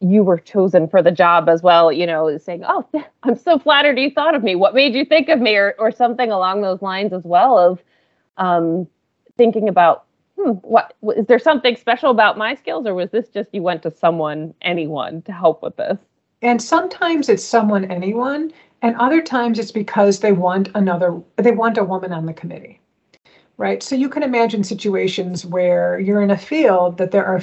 [0.01, 1.93] you were chosen for the job as well.
[1.93, 2.87] You know, saying, "Oh,
[3.23, 4.55] I'm so flattered you thought of me.
[4.55, 7.83] What made you think of me?" or or something along those lines as well of
[8.37, 8.89] um,
[9.37, 13.49] thinking about, hmm, what is there something special about my skills, or was this just
[13.53, 15.99] you went to someone, anyone, to help with this?
[16.43, 21.77] And sometimes it's someone, anyone, and other times it's because they want another, they want
[21.77, 22.80] a woman on the committee,
[23.61, 23.83] right?
[23.83, 27.43] So you can imagine situations where you're in a field that there are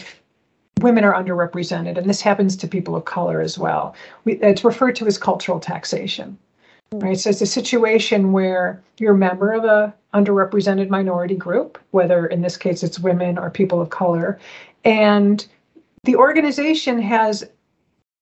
[0.81, 3.95] women are underrepresented, and this happens to people of color as well.
[4.25, 6.35] We, it's referred to as cultural taxation,
[6.91, 7.19] right?
[7.19, 12.41] So it's a situation where you're a member of a underrepresented minority group, whether in
[12.41, 14.39] this case it's women or people of color,
[14.85, 15.45] and
[16.03, 17.47] the organization has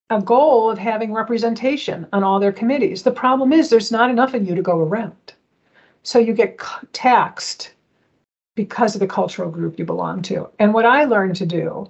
[0.09, 3.03] a goal of having representation on all their committees.
[3.03, 5.33] The problem is there's not enough of you to go around.
[6.03, 6.59] So you get
[6.91, 7.71] taxed
[8.55, 10.49] because of the cultural group you belong to.
[10.59, 11.89] And what I learned to do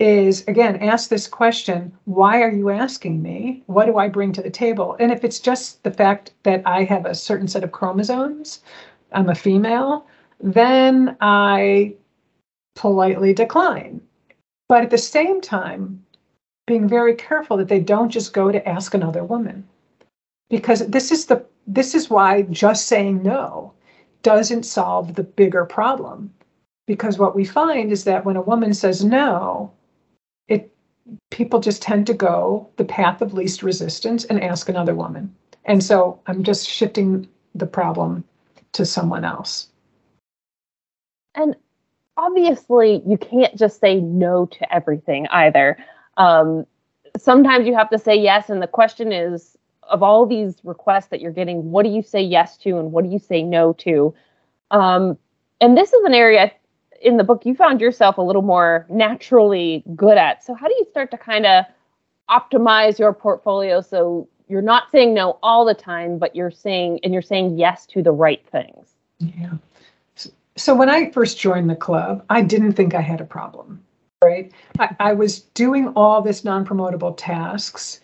[0.00, 3.62] is again ask this question why are you asking me?
[3.66, 4.96] What do i bring to the table?
[4.98, 8.60] And if it's just the fact that i have a certain set of chromosomes
[9.12, 10.06] i'm a female
[10.40, 11.94] then i
[12.74, 14.00] politely decline.
[14.68, 16.04] But at the same time
[16.66, 19.66] being very careful that they don't just go to ask another woman.
[20.50, 23.72] Because this is the this is why just saying no
[24.24, 26.34] doesn't solve the bigger problem.
[26.86, 29.72] Because what we find is that when a woman says no
[30.48, 30.74] it
[31.30, 35.34] people just tend to go the path of least resistance and ask another woman.
[35.64, 38.24] And so i'm just shifting the problem
[38.72, 39.68] to someone else.
[41.34, 41.56] And
[42.16, 45.78] obviously you can't just say no to everything either.
[46.16, 46.66] Um,
[47.16, 49.56] sometimes you have to say yes, and the question is
[49.88, 53.04] of all these requests that you're getting, what do you say yes to and what
[53.04, 54.14] do you say no to?
[54.70, 55.18] Um,
[55.60, 56.52] and this is an area
[57.00, 60.42] in the book you found yourself a little more naturally good at.
[60.42, 61.64] So, how do you start to kind of
[62.30, 67.12] optimize your portfolio so you're not saying no all the time, but you're saying and
[67.12, 68.94] you're saying yes to the right things?
[69.18, 69.52] Yeah.
[70.56, 73.84] So, when I first joined the club, I didn't think I had a problem
[74.24, 74.52] right?
[74.78, 78.00] I, I was doing all this non-promotable tasks.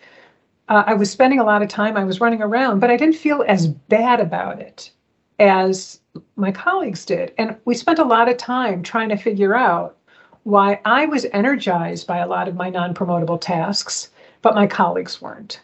[0.71, 1.97] Uh, I was spending a lot of time.
[1.97, 4.89] I was running around, but I didn't feel as bad about it
[5.37, 5.99] as
[6.37, 7.33] my colleagues did.
[7.37, 9.97] And we spent a lot of time trying to figure out
[10.43, 15.59] why I was energized by a lot of my non-promotable tasks, but my colleagues weren't.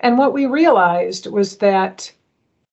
[0.00, 2.12] And what we realized was that,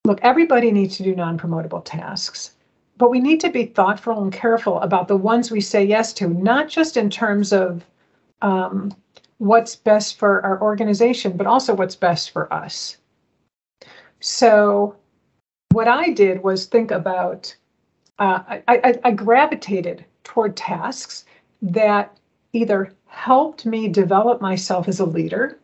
[0.03, 2.51] look, everybody needs to do non-promotable tasks
[2.97, 6.27] but we need to be thoughtful and careful about the ones we say yes to,
[6.27, 7.83] not just in terms of
[8.43, 8.93] um,
[9.41, 12.97] what's best for our organization, but also what's best for us.
[14.19, 14.95] So,
[15.71, 17.55] what I did was think about,
[18.19, 21.25] uh, I, I, I gravitated toward tasks
[21.63, 22.15] that
[22.53, 25.57] either helped me develop myself as a leader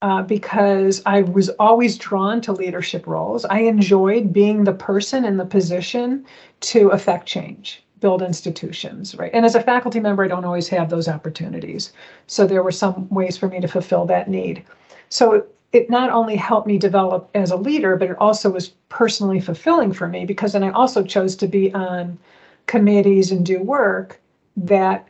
[0.00, 3.44] uh, because I was always drawn to leadership roles.
[3.44, 6.24] I enjoyed being the person in the position
[6.60, 9.30] to affect change, build institutions, right?
[9.32, 11.92] And as a faculty member, I don't always have those opportunities.
[12.26, 14.64] So there were some ways for me to fulfill that need.
[15.08, 19.40] So it, not only helped me develop as a leader, but it also was personally
[19.40, 22.18] fulfilling for me because then I also chose to be on
[22.66, 24.20] committees and do work
[24.56, 25.08] that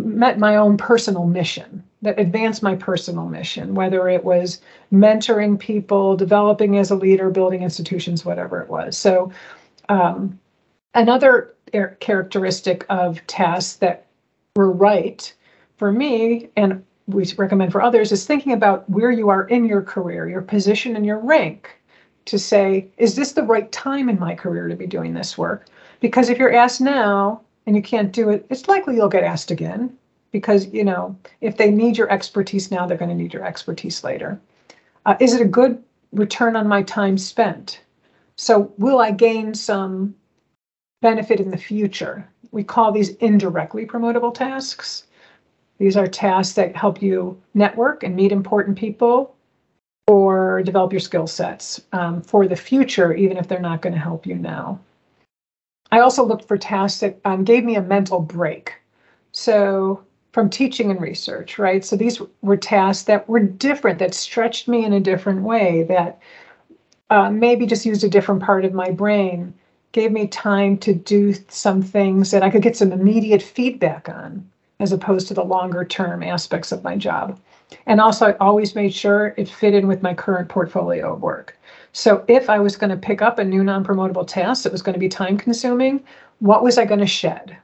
[0.00, 4.60] met my own personal mission that advanced my personal mission, whether it was
[4.92, 8.98] mentoring people, developing as a leader, building institutions, whatever it was.
[8.98, 9.32] So,
[9.88, 10.38] um,
[10.94, 11.54] another
[12.00, 14.06] characteristic of tasks that
[14.56, 15.32] were right
[15.76, 19.82] for me and we recommend for others is thinking about where you are in your
[19.82, 21.70] career, your position and your rank
[22.26, 25.66] to say, is this the right time in my career to be doing this work?
[26.00, 29.50] Because if you're asked now and you can't do it, it's likely you'll get asked
[29.50, 29.96] again
[30.32, 34.02] because you know if they need your expertise now they're going to need your expertise
[34.02, 34.40] later
[35.06, 37.82] uh, is it a good return on my time spent
[38.36, 40.14] so will i gain some
[41.02, 42.26] benefit in the future.
[42.52, 45.04] We call these indirectly promotable tasks.
[45.78, 49.34] These are tasks that help you network and meet important people
[50.06, 53.98] or develop your skill sets um, for the future even if they're not going to
[53.98, 54.80] help you now.
[55.90, 58.74] I also looked for tasks that um, gave me a mental break.
[59.32, 60.02] So
[60.32, 61.84] from teaching and research, right?
[61.84, 66.18] So these were tasks that were different, that stretched me in a different way, that
[67.10, 69.52] uh, maybe just used a different part of my brain,
[69.92, 74.50] gave me time to do some things that I could get some immediate feedback on,
[74.80, 77.38] as opposed to the longer term aspects of my job.
[77.86, 81.56] And also, I always made sure it fit in with my current portfolio of work.
[81.92, 84.82] So if I was going to pick up a new non promotable task that was
[84.82, 86.02] going to be time consuming,
[86.38, 87.56] what was I going to shed?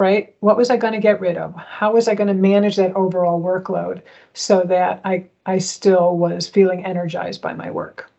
[0.00, 0.34] Right?
[0.40, 1.54] What was I going to get rid of?
[1.56, 6.48] How was I going to manage that overall workload so that I, I still was
[6.48, 8.10] feeling energized by my work?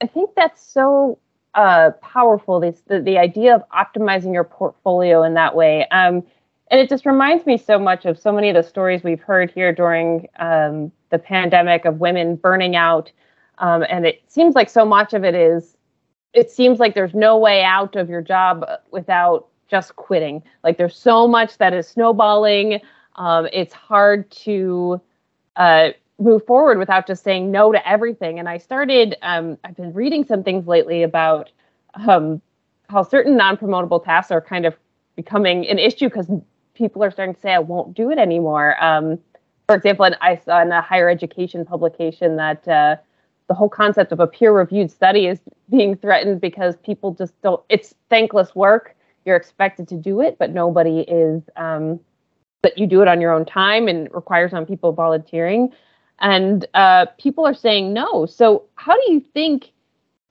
[0.00, 1.18] I think that's so
[1.54, 2.60] uh, powerful.
[2.60, 5.86] This the, the idea of optimizing your portfolio in that way.
[5.88, 6.24] Um,
[6.70, 9.50] and it just reminds me so much of so many of the stories we've heard
[9.50, 13.10] here during um, the pandemic of women burning out.
[13.58, 15.76] Um, and it seems like so much of it is,
[16.32, 20.42] it seems like there's no way out of your job without just quitting.
[20.62, 22.80] Like there's so much that is snowballing.
[23.16, 25.00] Um, it's hard to
[25.56, 25.90] uh,
[26.20, 28.38] move forward without just saying no to everything.
[28.38, 31.50] And I started, um, I've been reading some things lately about
[31.94, 32.40] um,
[32.88, 34.76] how certain non promotable tasks are kind of
[35.16, 36.30] becoming an issue because
[36.74, 38.82] people are starting to say, I won't do it anymore.
[38.82, 39.18] Um,
[39.66, 42.96] for example, I saw in a higher education publication that uh,
[43.48, 45.38] the whole concept of a peer reviewed study is
[45.70, 48.96] being threatened because people just don't, it's thankless work.
[49.24, 52.00] You're expected to do it, but nobody is, um,
[52.62, 55.72] but you do it on your own time and requires on people volunteering
[56.20, 58.26] and uh, people are saying no.
[58.26, 59.72] So, how do you think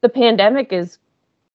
[0.02, 0.98] the pandemic is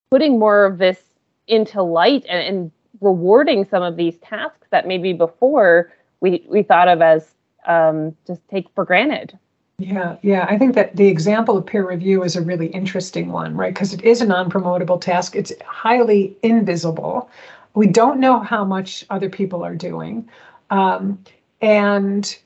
[0.09, 0.99] putting more of this
[1.47, 2.71] into light and, and
[3.01, 7.33] rewarding some of these tasks that maybe before we we thought of as
[7.67, 9.37] um, just take for granted?
[9.77, 10.45] Yeah, yeah.
[10.49, 13.73] I think that the example of peer review is a really interesting one, right?
[13.73, 15.35] Because it is a non promotable task.
[15.35, 17.29] It's highly invisible.
[17.73, 20.29] We don't know how much other people are doing.
[20.69, 21.19] Um,
[21.61, 22.37] and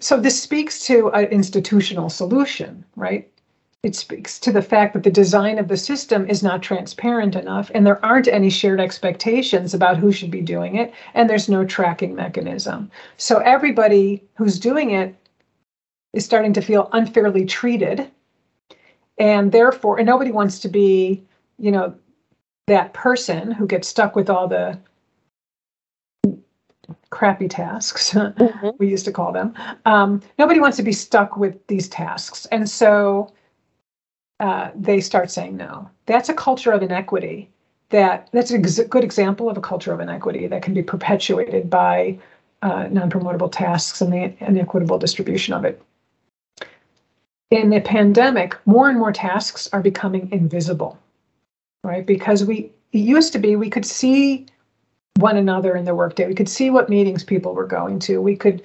[0.00, 3.30] so this speaks to an institutional solution, right?
[3.82, 7.70] It speaks to the fact that the design of the system is not transparent enough,
[7.74, 11.64] and there aren't any shared expectations about who should be doing it, and there's no
[11.64, 12.90] tracking mechanism.
[13.16, 15.14] So everybody who's doing it
[16.12, 18.10] is starting to feel unfairly treated,
[19.18, 21.22] and therefore, and nobody wants to be,
[21.58, 21.94] you know,
[22.66, 24.78] that person who gets stuck with all the
[27.10, 28.68] crappy tasks, mm-hmm.
[28.78, 29.54] we used to call them.
[29.84, 32.46] Um, nobody wants to be stuck with these tasks.
[32.46, 33.32] And so
[34.40, 35.90] uh, they start saying no.
[36.06, 37.50] That's a culture of inequity.
[37.90, 41.70] That that's a ex- good example of a culture of inequity that can be perpetuated
[41.70, 42.18] by
[42.60, 45.82] uh, non-promotable tasks and the inequitable distribution of it.
[47.50, 50.98] In the pandemic, more and more tasks are becoming invisible,
[51.82, 52.04] right?
[52.04, 54.46] Because we it used to be we could see
[55.18, 56.26] one another in the workday.
[56.26, 58.20] We could see what meetings people were going to.
[58.20, 58.62] We could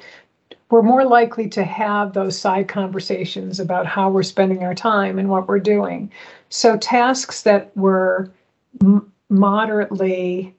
[0.69, 5.29] we're more likely to have those side conversations about how we're spending our time and
[5.29, 6.11] what we're doing.
[6.49, 8.31] So tasks that were
[8.81, 10.55] m- moderately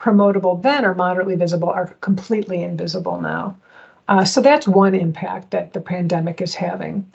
[0.00, 3.56] promotable then or moderately visible are completely invisible now.
[4.08, 7.08] Uh, so that's one impact that the pandemic is having.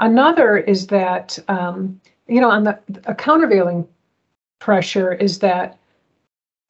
[0.00, 3.86] Another is that, um, you know, on the a countervailing
[4.58, 5.78] pressure is that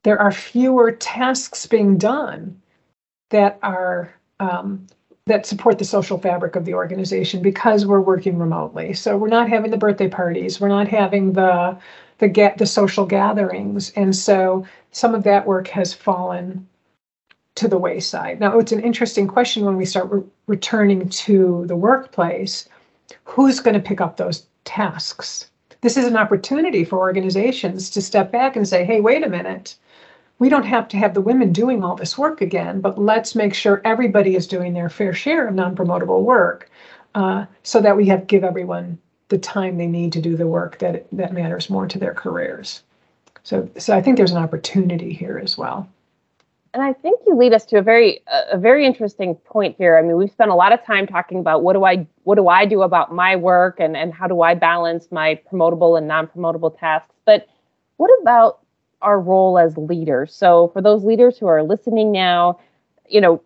[0.03, 2.61] there are fewer tasks being done
[3.31, 4.87] that are um,
[5.27, 8.93] that support the social fabric of the organization because we're working remotely.
[8.95, 11.79] So we're not having the birthday parties, we're not having the
[12.19, 16.67] the get the social gatherings, and so some of that work has fallen
[17.55, 18.41] to the wayside.
[18.41, 22.69] Now it's an interesting question when we start re- returning to the workplace.
[23.25, 25.51] Who's going to pick up those tasks?
[25.81, 29.77] This is an opportunity for organizations to step back and say, "Hey, wait a minute."
[30.41, 33.55] We don't have to have the women doing all this work again, but let's make
[33.55, 36.69] sure everybody is doing their fair share of non-promotable work
[37.15, 40.79] uh, so that we have give everyone the time they need to do the work
[40.79, 42.83] that that matters more to their careers.
[43.43, 45.89] So, so I think there's an opportunity here as well.
[46.73, 49.99] And I think you lead us to a very a very interesting point here.
[49.99, 52.49] I mean, we've spent a lot of time talking about what do I what do
[52.49, 56.79] I do about my work and and how do I balance my promotable and non-promotable
[56.79, 57.15] tasks.
[57.27, 57.47] But
[57.99, 58.60] what about
[59.03, 60.35] our role as leaders.
[60.35, 62.59] So for those leaders who are listening now,
[63.09, 63.43] you know,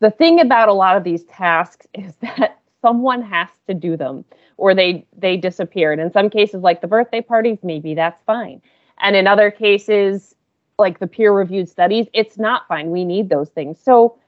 [0.00, 4.24] the thing about a lot of these tasks is that someone has to do them
[4.56, 5.92] or they they disappear.
[5.92, 8.60] And in some cases like the birthday parties, maybe that's fine.
[8.98, 10.34] And in other cases
[10.78, 12.90] like the peer reviewed studies, it's not fine.
[12.90, 13.78] We need those things.
[13.80, 14.18] So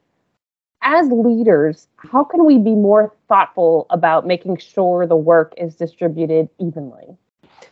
[0.82, 6.48] as leaders, how can we be more thoughtful about making sure the work is distributed
[6.60, 7.16] evenly?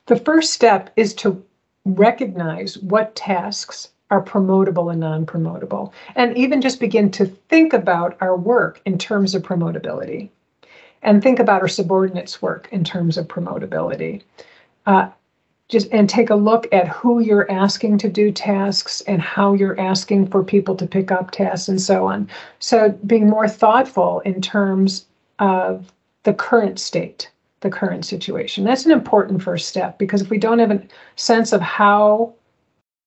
[0.06, 1.42] The first step is to
[1.84, 8.16] recognize what tasks are promotable and non promotable, and even just begin to think about
[8.20, 10.28] our work in terms of promotability
[11.02, 14.22] and think about our subordinates' work in terms of promotability.
[14.86, 15.08] Uh,
[15.68, 19.80] just and take a look at who you're asking to do tasks and how you're
[19.80, 22.28] asking for people to pick up tasks and so on.
[22.58, 25.06] So being more thoughtful in terms
[25.38, 25.90] of
[26.24, 27.30] the current state,
[27.64, 28.62] the current situation.
[28.62, 30.82] That's an important first step because if we don't have a
[31.16, 32.34] sense of how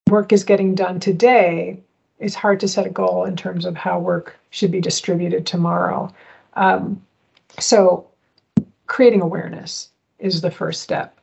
[0.10, 1.80] work is getting done today,
[2.20, 6.12] it's hard to set a goal in terms of how work should be distributed tomorrow.
[6.56, 7.00] Um,
[7.60, 8.08] so,
[8.88, 11.20] creating awareness is the first step.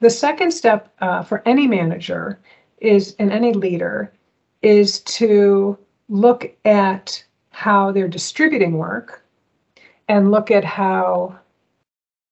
[0.00, 2.38] The second step uh, for any manager
[2.80, 4.12] is, and any leader,
[4.60, 5.78] is to
[6.10, 9.24] look at how they're distributing work
[10.08, 11.38] and look at how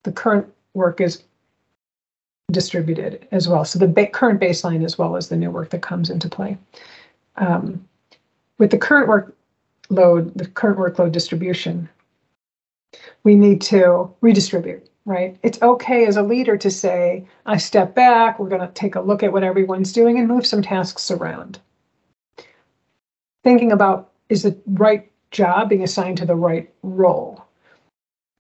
[0.05, 1.24] the current work is
[2.50, 3.64] distributed as well.
[3.64, 6.57] So the ba- current baseline as well as the new work that comes into play.
[7.36, 7.86] Um,
[8.59, 11.88] with the current workload, the current workload distribution,
[13.24, 15.36] we need to redistribute, right?
[15.42, 19.00] It's okay as a leader to say, I step back, we're going to take a
[19.00, 21.59] look at what everyone's doing and move some tasks around.
[23.42, 27.43] Thinking about is the right job being assigned to the right role?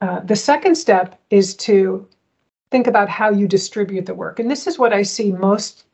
[0.04, 2.06] Uh, the second step is to
[2.70, 4.38] think about how you distribute the work.
[4.38, 5.84] And this is what I see most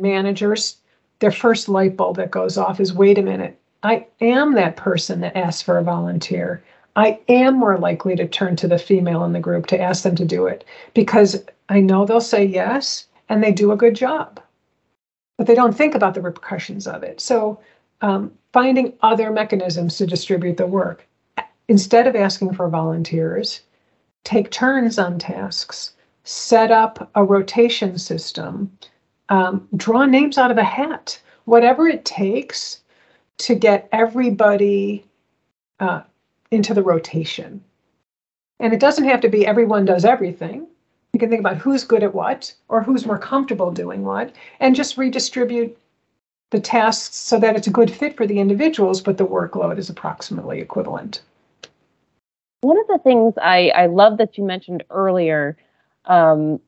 [0.00, 0.76] managers,
[1.18, 5.22] their first light bulb that goes off is wait a minute, I am that person
[5.22, 6.62] that asks for a volunteer.
[6.94, 10.14] I am more likely to turn to the female in the group to ask them
[10.14, 14.40] to do it because I know they'll say yes and they do a good job.
[15.36, 17.20] But they don't think about the repercussions of it.
[17.20, 17.58] So,
[18.02, 21.07] um, finding other mechanisms to distribute the work.
[21.68, 23.60] Instead of asking for volunteers,
[24.24, 25.92] take turns on tasks,
[26.24, 28.72] set up a rotation system,
[29.28, 32.80] um, draw names out of a hat, whatever it takes
[33.36, 35.04] to get everybody
[35.80, 36.00] uh,
[36.50, 37.62] into the rotation.
[38.60, 40.66] And it doesn't have to be everyone does everything.
[41.12, 44.74] You can think about who's good at what or who's more comfortable doing what and
[44.74, 45.76] just redistribute
[46.50, 49.90] the tasks so that it's a good fit for the individuals, but the workload is
[49.90, 51.20] approximately equivalent.
[52.60, 55.56] One of the things I, I love that you mentioned earlier
[56.06, 56.60] um,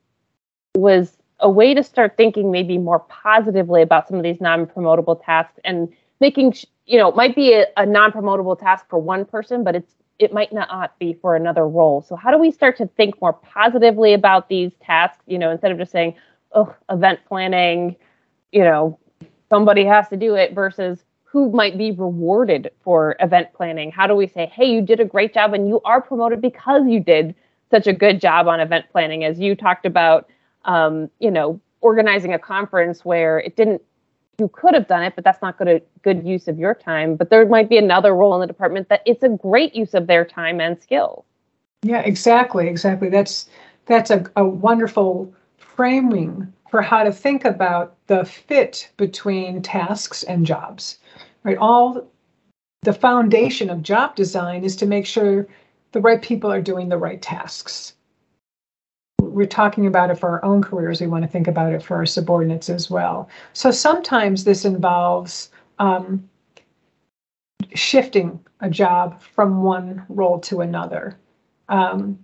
[0.76, 5.58] was a way to start thinking maybe more positively about some of these non-promotable tasks
[5.64, 5.88] and
[6.20, 6.54] making
[6.86, 10.34] you know it might be a, a non-promotable task for one person but it's it
[10.34, 12.02] might not be for another role.
[12.02, 15.72] So how do we start to think more positively about these tasks you know instead
[15.72, 16.14] of just saying
[16.52, 17.96] oh event planning
[18.52, 18.98] you know
[19.48, 24.14] somebody has to do it versus who might be rewarded for event planning how do
[24.14, 27.34] we say hey you did a great job and you are promoted because you did
[27.70, 30.28] such a good job on event planning as you talked about
[30.64, 33.82] um, you know organizing a conference where it didn't
[34.40, 37.14] you could have done it, but that's not good good use of your time.
[37.14, 40.06] But there might be another role in the department that it's a great use of
[40.06, 41.26] their time and skill.
[41.82, 43.10] Yeah, exactly, exactly.
[43.10, 43.48] That's
[43.86, 50.46] that's a, a wonderful framing for how to think about the fit between tasks and
[50.46, 50.98] jobs.
[51.42, 51.58] Right?
[51.58, 52.10] All
[52.82, 55.46] the foundation of job design is to make sure
[55.92, 57.94] the right people are doing the right tasks
[59.30, 61.96] we're talking about it for our own careers, we want to think about it for
[61.96, 63.28] our subordinates as well.
[63.52, 66.28] So sometimes this involves um,
[67.74, 71.16] shifting a job from one role to another
[71.68, 72.18] um,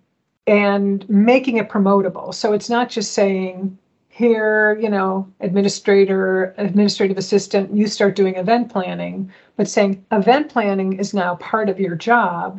[0.46, 2.34] and making it promotable.
[2.34, 3.78] So it's not just saying,
[4.16, 10.98] here, you know, administrator, administrative assistant, you start doing event planning, but saying event planning
[10.98, 12.58] is now part of your job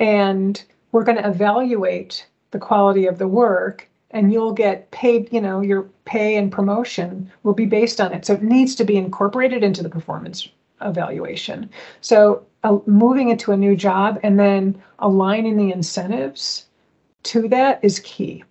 [0.00, 5.40] and we're going to evaluate the quality of the work and you'll get paid, you
[5.40, 8.26] know, your pay and promotion will be based on it.
[8.26, 10.48] So it needs to be incorporated into the performance
[10.80, 11.70] evaluation.
[12.00, 16.66] So uh, moving into a new job and then aligning the incentives
[17.22, 18.42] to that is key.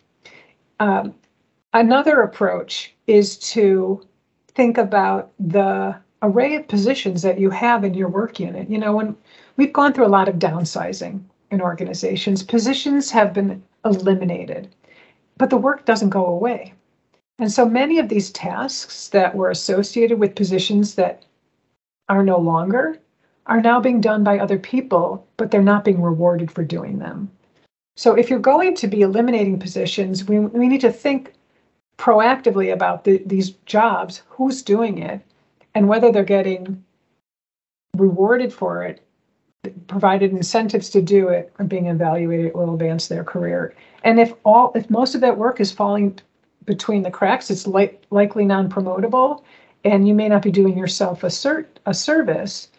[0.79, 1.13] Um,
[1.73, 4.01] another approach is to
[4.55, 8.69] think about the array of positions that you have in your work unit.
[8.69, 9.15] You know, when
[9.57, 14.67] we've gone through a lot of downsizing in organizations, positions have been eliminated,
[15.37, 16.73] but the work doesn't go away.
[17.39, 21.23] And so many of these tasks that were associated with positions that
[22.09, 22.99] are no longer
[23.45, 27.31] are now being done by other people, but they're not being rewarded for doing them.
[27.95, 31.33] So if you're going to be eliminating positions, we, we need to think
[31.99, 35.21] proactively about the, these jobs, who's doing it,
[35.75, 36.83] and whether they're getting
[37.95, 39.03] rewarded for it
[39.87, 43.75] provided incentives to do it are being evaluated, will advance their career.
[44.03, 46.17] And if all, if most of that work is falling
[46.65, 49.43] between the cracks, it's li- likely non-promotable,
[49.83, 52.69] and you may not be doing yourself a cert a service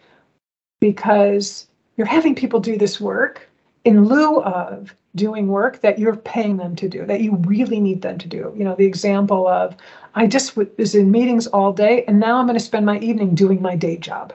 [0.79, 1.67] because
[1.97, 3.47] you're having people do this work
[3.83, 8.01] in lieu of doing work that you're paying them to do that you really need
[8.01, 9.75] them to do you know the example of
[10.15, 13.35] i just was in meetings all day and now i'm going to spend my evening
[13.35, 14.33] doing my day job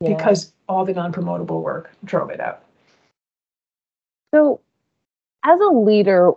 [0.00, 0.16] yeah.
[0.16, 2.62] because all the non-promotable work drove it out.
[4.32, 4.60] So
[5.44, 6.32] as a leader,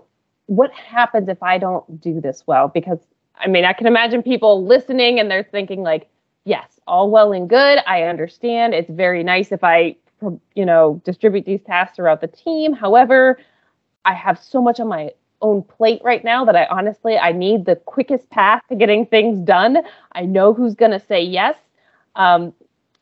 [0.47, 2.67] what happens if I don't do this well?
[2.67, 2.99] Because
[3.35, 6.07] I mean, I can imagine people listening and they're thinking like,
[6.45, 7.79] yes, all well and good.
[7.87, 8.73] I understand.
[8.73, 9.95] It's very nice if I,
[10.55, 12.73] you know, distribute these tasks throughout the team.
[12.73, 13.39] However,
[14.05, 15.11] I have so much on my
[15.41, 19.39] own plate right now that I honestly I need the quickest path to getting things
[19.39, 19.77] done.
[20.13, 21.55] I know who's going to say yes.
[22.15, 22.53] Um,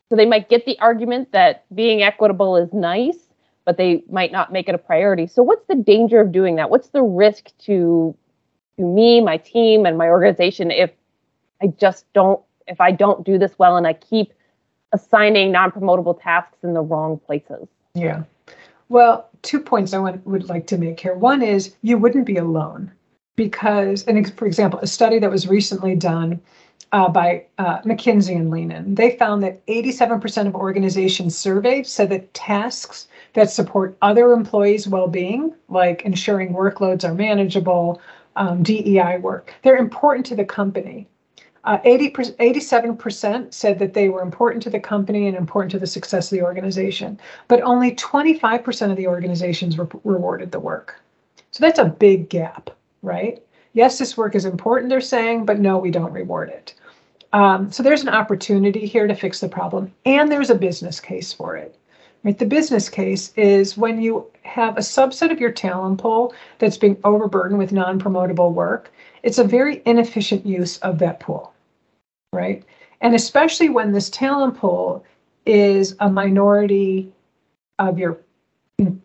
[0.08, 3.28] so they might get the argument that being equitable is nice,
[3.64, 5.26] but they might not make it a priority.
[5.26, 6.68] So what's the danger of doing that?
[6.68, 8.14] What's the risk to
[8.78, 10.90] to me, my team, and my organization if
[11.62, 14.32] I just don't if I don't do this well and I keep
[14.92, 17.68] assigning non-promotable tasks in the wrong places?
[17.94, 18.24] Yeah.
[18.88, 21.14] Well, two points I want, would like to make here.
[21.14, 22.92] One is you wouldn't be alone
[23.36, 26.40] because, and for example, a study that was recently done
[26.92, 32.32] uh, by uh, McKinsey and LeanIn, they found that 87% of organizations surveyed said that
[32.34, 38.00] tasks that support other employees' well-being, like ensuring workloads are manageable,
[38.36, 41.06] um, DEI work, they're important to the company.
[41.64, 45.86] Uh, 80 87% said that they were important to the company and important to the
[45.86, 51.00] success of the organization, but only 25% of the organizations re- rewarded the work.
[51.52, 52.70] So that's a big gap,
[53.02, 53.40] right?
[53.74, 56.74] Yes, this work is important, they're saying, but no, we don't reward it.
[57.32, 61.32] Um, so there's an opportunity here to fix the problem, and there's a business case
[61.32, 61.78] for it.
[62.24, 62.38] Right?
[62.38, 66.98] The business case is when you have a subset of your talent pool that's being
[67.04, 68.92] overburdened with non-promotable work,
[69.22, 71.51] it's a very inefficient use of that pool
[72.32, 72.64] right?
[73.00, 75.04] And especially when this talent pool
[75.46, 77.12] is a minority
[77.78, 78.18] of your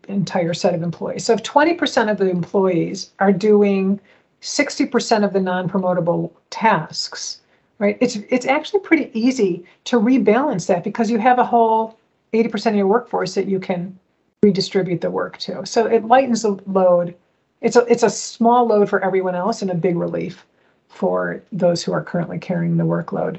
[0.08, 1.24] entire set of employees.
[1.24, 4.00] So if 20% of the employees are doing
[4.40, 7.40] 60% of the non-promotable tasks,
[7.78, 7.98] right?
[8.00, 11.98] It's it's actually pretty easy to rebalance that because you have a whole
[12.32, 13.98] 80% of your workforce that you can
[14.42, 15.66] redistribute the work to.
[15.66, 17.14] So it lightens the load.
[17.60, 20.46] It's a it's a small load for everyone else and a big relief
[20.88, 23.38] for those who are currently carrying the workload.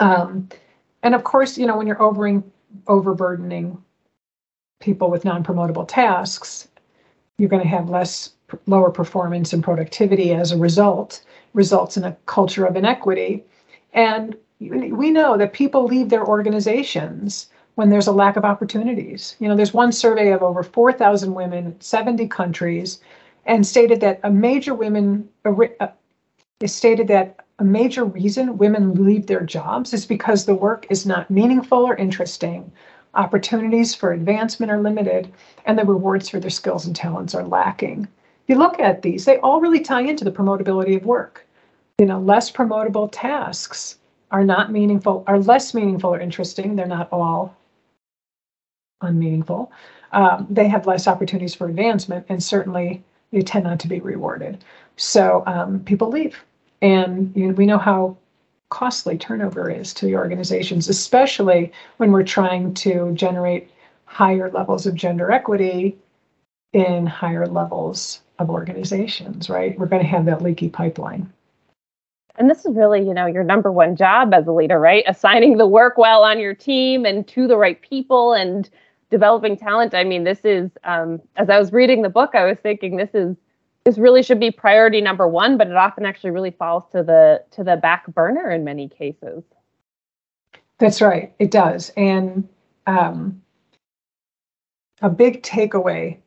[0.00, 0.48] Um,
[1.02, 2.42] and of course, you know, when you're overing,
[2.86, 3.82] overburdening
[4.80, 6.68] people with non-promotable tasks,
[7.38, 8.30] you're going to have less
[8.66, 11.22] lower performance and productivity as a result,
[11.54, 13.44] results in a culture of inequity.
[13.92, 19.36] And we know that people leave their organizations when there's a lack of opportunities.
[19.38, 23.00] You know, there's one survey of over 4,000 women, 70 countries,
[23.46, 25.28] and stated that a major women,
[26.62, 31.06] it stated that a major reason women leave their jobs is because the work is
[31.06, 32.70] not meaningful or interesting,
[33.14, 35.32] opportunities for advancement are limited,
[35.66, 38.02] and the rewards for their skills and talents are lacking.
[38.02, 41.46] If You look at these, they all really tie into the promotability of work.
[41.98, 43.98] You know, less promotable tasks
[44.30, 46.74] are not meaningful, are less meaningful or interesting.
[46.74, 47.54] They're not all
[49.02, 49.70] unmeaningful.
[50.12, 54.64] Um, they have less opportunities for advancement, and certainly they tend not to be rewarded.
[54.96, 56.42] So um, people leave.
[56.82, 58.16] And you know, we know how
[58.68, 63.70] costly turnover is to the organizations, especially when we're trying to generate
[64.06, 65.96] higher levels of gender equity
[66.72, 69.78] in higher levels of organizations, right?
[69.78, 71.32] We're going to have that leaky pipeline.
[72.36, 75.04] And this is really, you know, your number one job as a leader, right?
[75.06, 78.68] Assigning the work well on your team and to the right people and
[79.10, 79.94] developing talent.
[79.94, 83.14] I mean, this is, um, as I was reading the book, I was thinking this
[83.14, 83.36] is
[83.84, 87.42] this really should be priority number one, but it often actually really falls to the
[87.52, 89.42] to the back burner in many cases.
[90.78, 91.90] That's right, it does.
[91.96, 92.48] And
[92.86, 93.40] um,
[95.00, 96.18] a big takeaway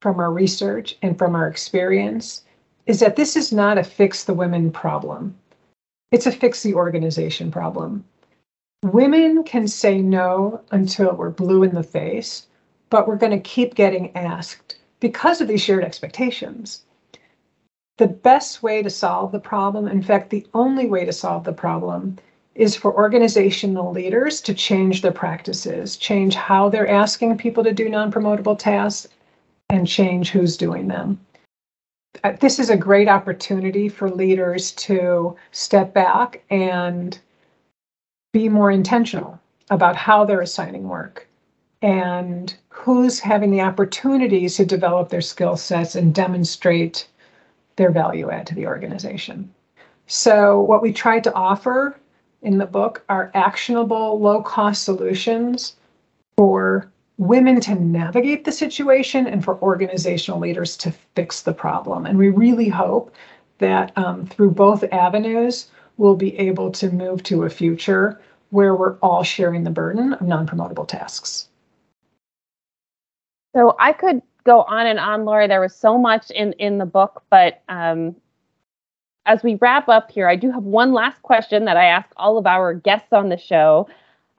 [0.00, 2.42] from our research and from our experience
[2.86, 5.36] is that this is not a fix the women problem.
[6.10, 8.04] It's a fix the organization problem.
[8.84, 12.48] Women can say no until we're blue in the face,
[12.90, 16.84] but we're going to keep getting asked because of these shared expectations.
[17.98, 21.52] The best way to solve the problem, in fact, the only way to solve the
[21.52, 22.18] problem,
[22.54, 27.88] is for organizational leaders to change their practices, change how they're asking people to do
[27.88, 29.08] non promotable tasks,
[29.70, 31.18] and change who's doing them.
[32.22, 37.18] Uh, this is a great opportunity for leaders to step back and
[38.32, 41.26] be more intentional about how they're assigning work
[41.82, 47.08] and who's having the opportunities to develop their skill sets and demonstrate
[47.76, 49.52] their value add to the organization.
[50.06, 51.96] So, what we tried to offer
[52.42, 55.76] in the book are actionable, low cost solutions
[56.36, 62.06] for women to navigate the situation and for organizational leaders to fix the problem.
[62.06, 63.14] And we really hope
[63.58, 65.68] that um, through both avenues,
[65.98, 68.20] we'll be able to move to a future
[68.50, 71.48] where we're all sharing the burden of non promotable tasks.
[73.54, 75.46] So I could go on and on, Laurie.
[75.46, 78.16] There was so much in in the book, but um,
[79.26, 82.38] as we wrap up here, I do have one last question that I ask all
[82.38, 83.88] of our guests on the show.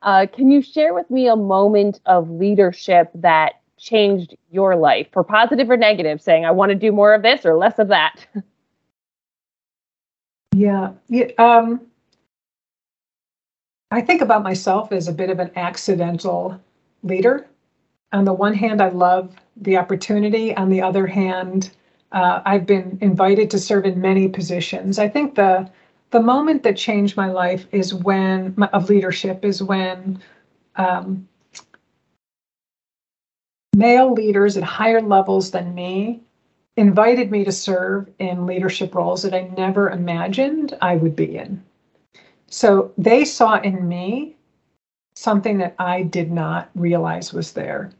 [0.01, 5.23] Uh, can you share with me a moment of leadership that changed your life, for
[5.23, 8.25] positive or negative, saying I want to do more of this or less of that?
[10.55, 11.81] Yeah, yeah um,
[13.89, 16.61] I think about myself as a bit of an accidental
[17.01, 17.47] leader.
[18.13, 20.55] On the one hand, I love the opportunity.
[20.55, 21.71] On the other hand,
[22.11, 24.99] uh, I've been invited to serve in many positions.
[24.99, 25.69] I think the
[26.11, 30.21] the moment that changed my life is when of leadership is when
[30.75, 31.27] um,
[33.75, 36.21] male leaders at higher levels than me
[36.77, 41.63] invited me to serve in leadership roles that I never imagined I would be in.
[42.45, 44.35] So they saw in me
[45.15, 47.91] something that I did not realize was there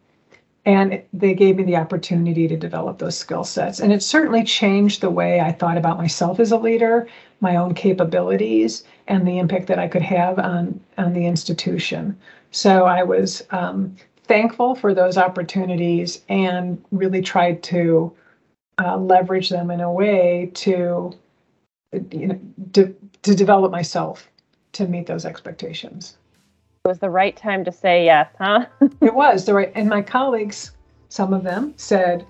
[0.65, 3.79] and they gave me the opportunity to develop those skill sets.
[3.79, 7.07] And it certainly changed the way i thought about myself as a leader
[7.41, 12.17] my own capabilities and the impact that i could have on on the institution.
[12.51, 13.95] So i was um,
[14.25, 18.13] thankful for those opportunities and really tried to
[18.81, 21.13] uh, leverage them in a way to
[22.11, 22.39] you know
[22.73, 24.29] to, to develop myself
[24.71, 26.17] to meet those expectations
[26.85, 28.65] it was the right time to say yes, huh?
[29.01, 29.71] it was the right.
[29.73, 30.71] And my colleagues,
[31.07, 32.27] some of them said,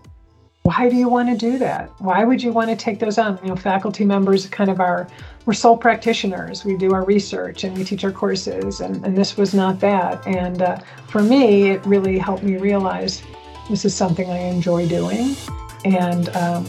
[0.62, 1.89] why do you want to do that?
[1.99, 3.39] Why would you want to take those on?
[3.41, 5.08] You know, faculty members kind of are,
[5.47, 6.64] we're sole practitioners.
[6.64, 10.26] We do our research and we teach our courses, and, and this was not that.
[10.28, 10.78] And uh,
[11.08, 13.24] for me, it really helped me realize
[13.72, 15.36] this is something I enjoy doing.
[15.84, 16.66] And um,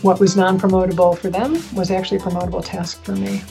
[0.00, 3.42] what was non promotable for them was actually a promotable task for me.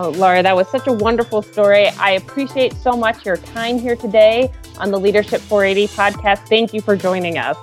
[0.00, 1.88] Oh, Laurie, that was such a wonderful story.
[1.88, 6.48] I appreciate so much your time here today on the Leadership 480 podcast.
[6.48, 7.56] Thank you for joining us.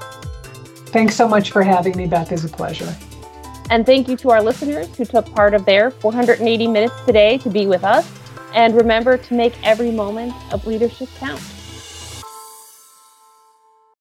[0.90, 2.34] Thanks so much for having me, Beth.
[2.34, 2.94] It's a pleasure.
[3.70, 7.50] And thank you to our listeners who took part of their 480 minutes today to
[7.50, 8.06] be with us.
[8.54, 11.42] And remember to make every moment of leadership count.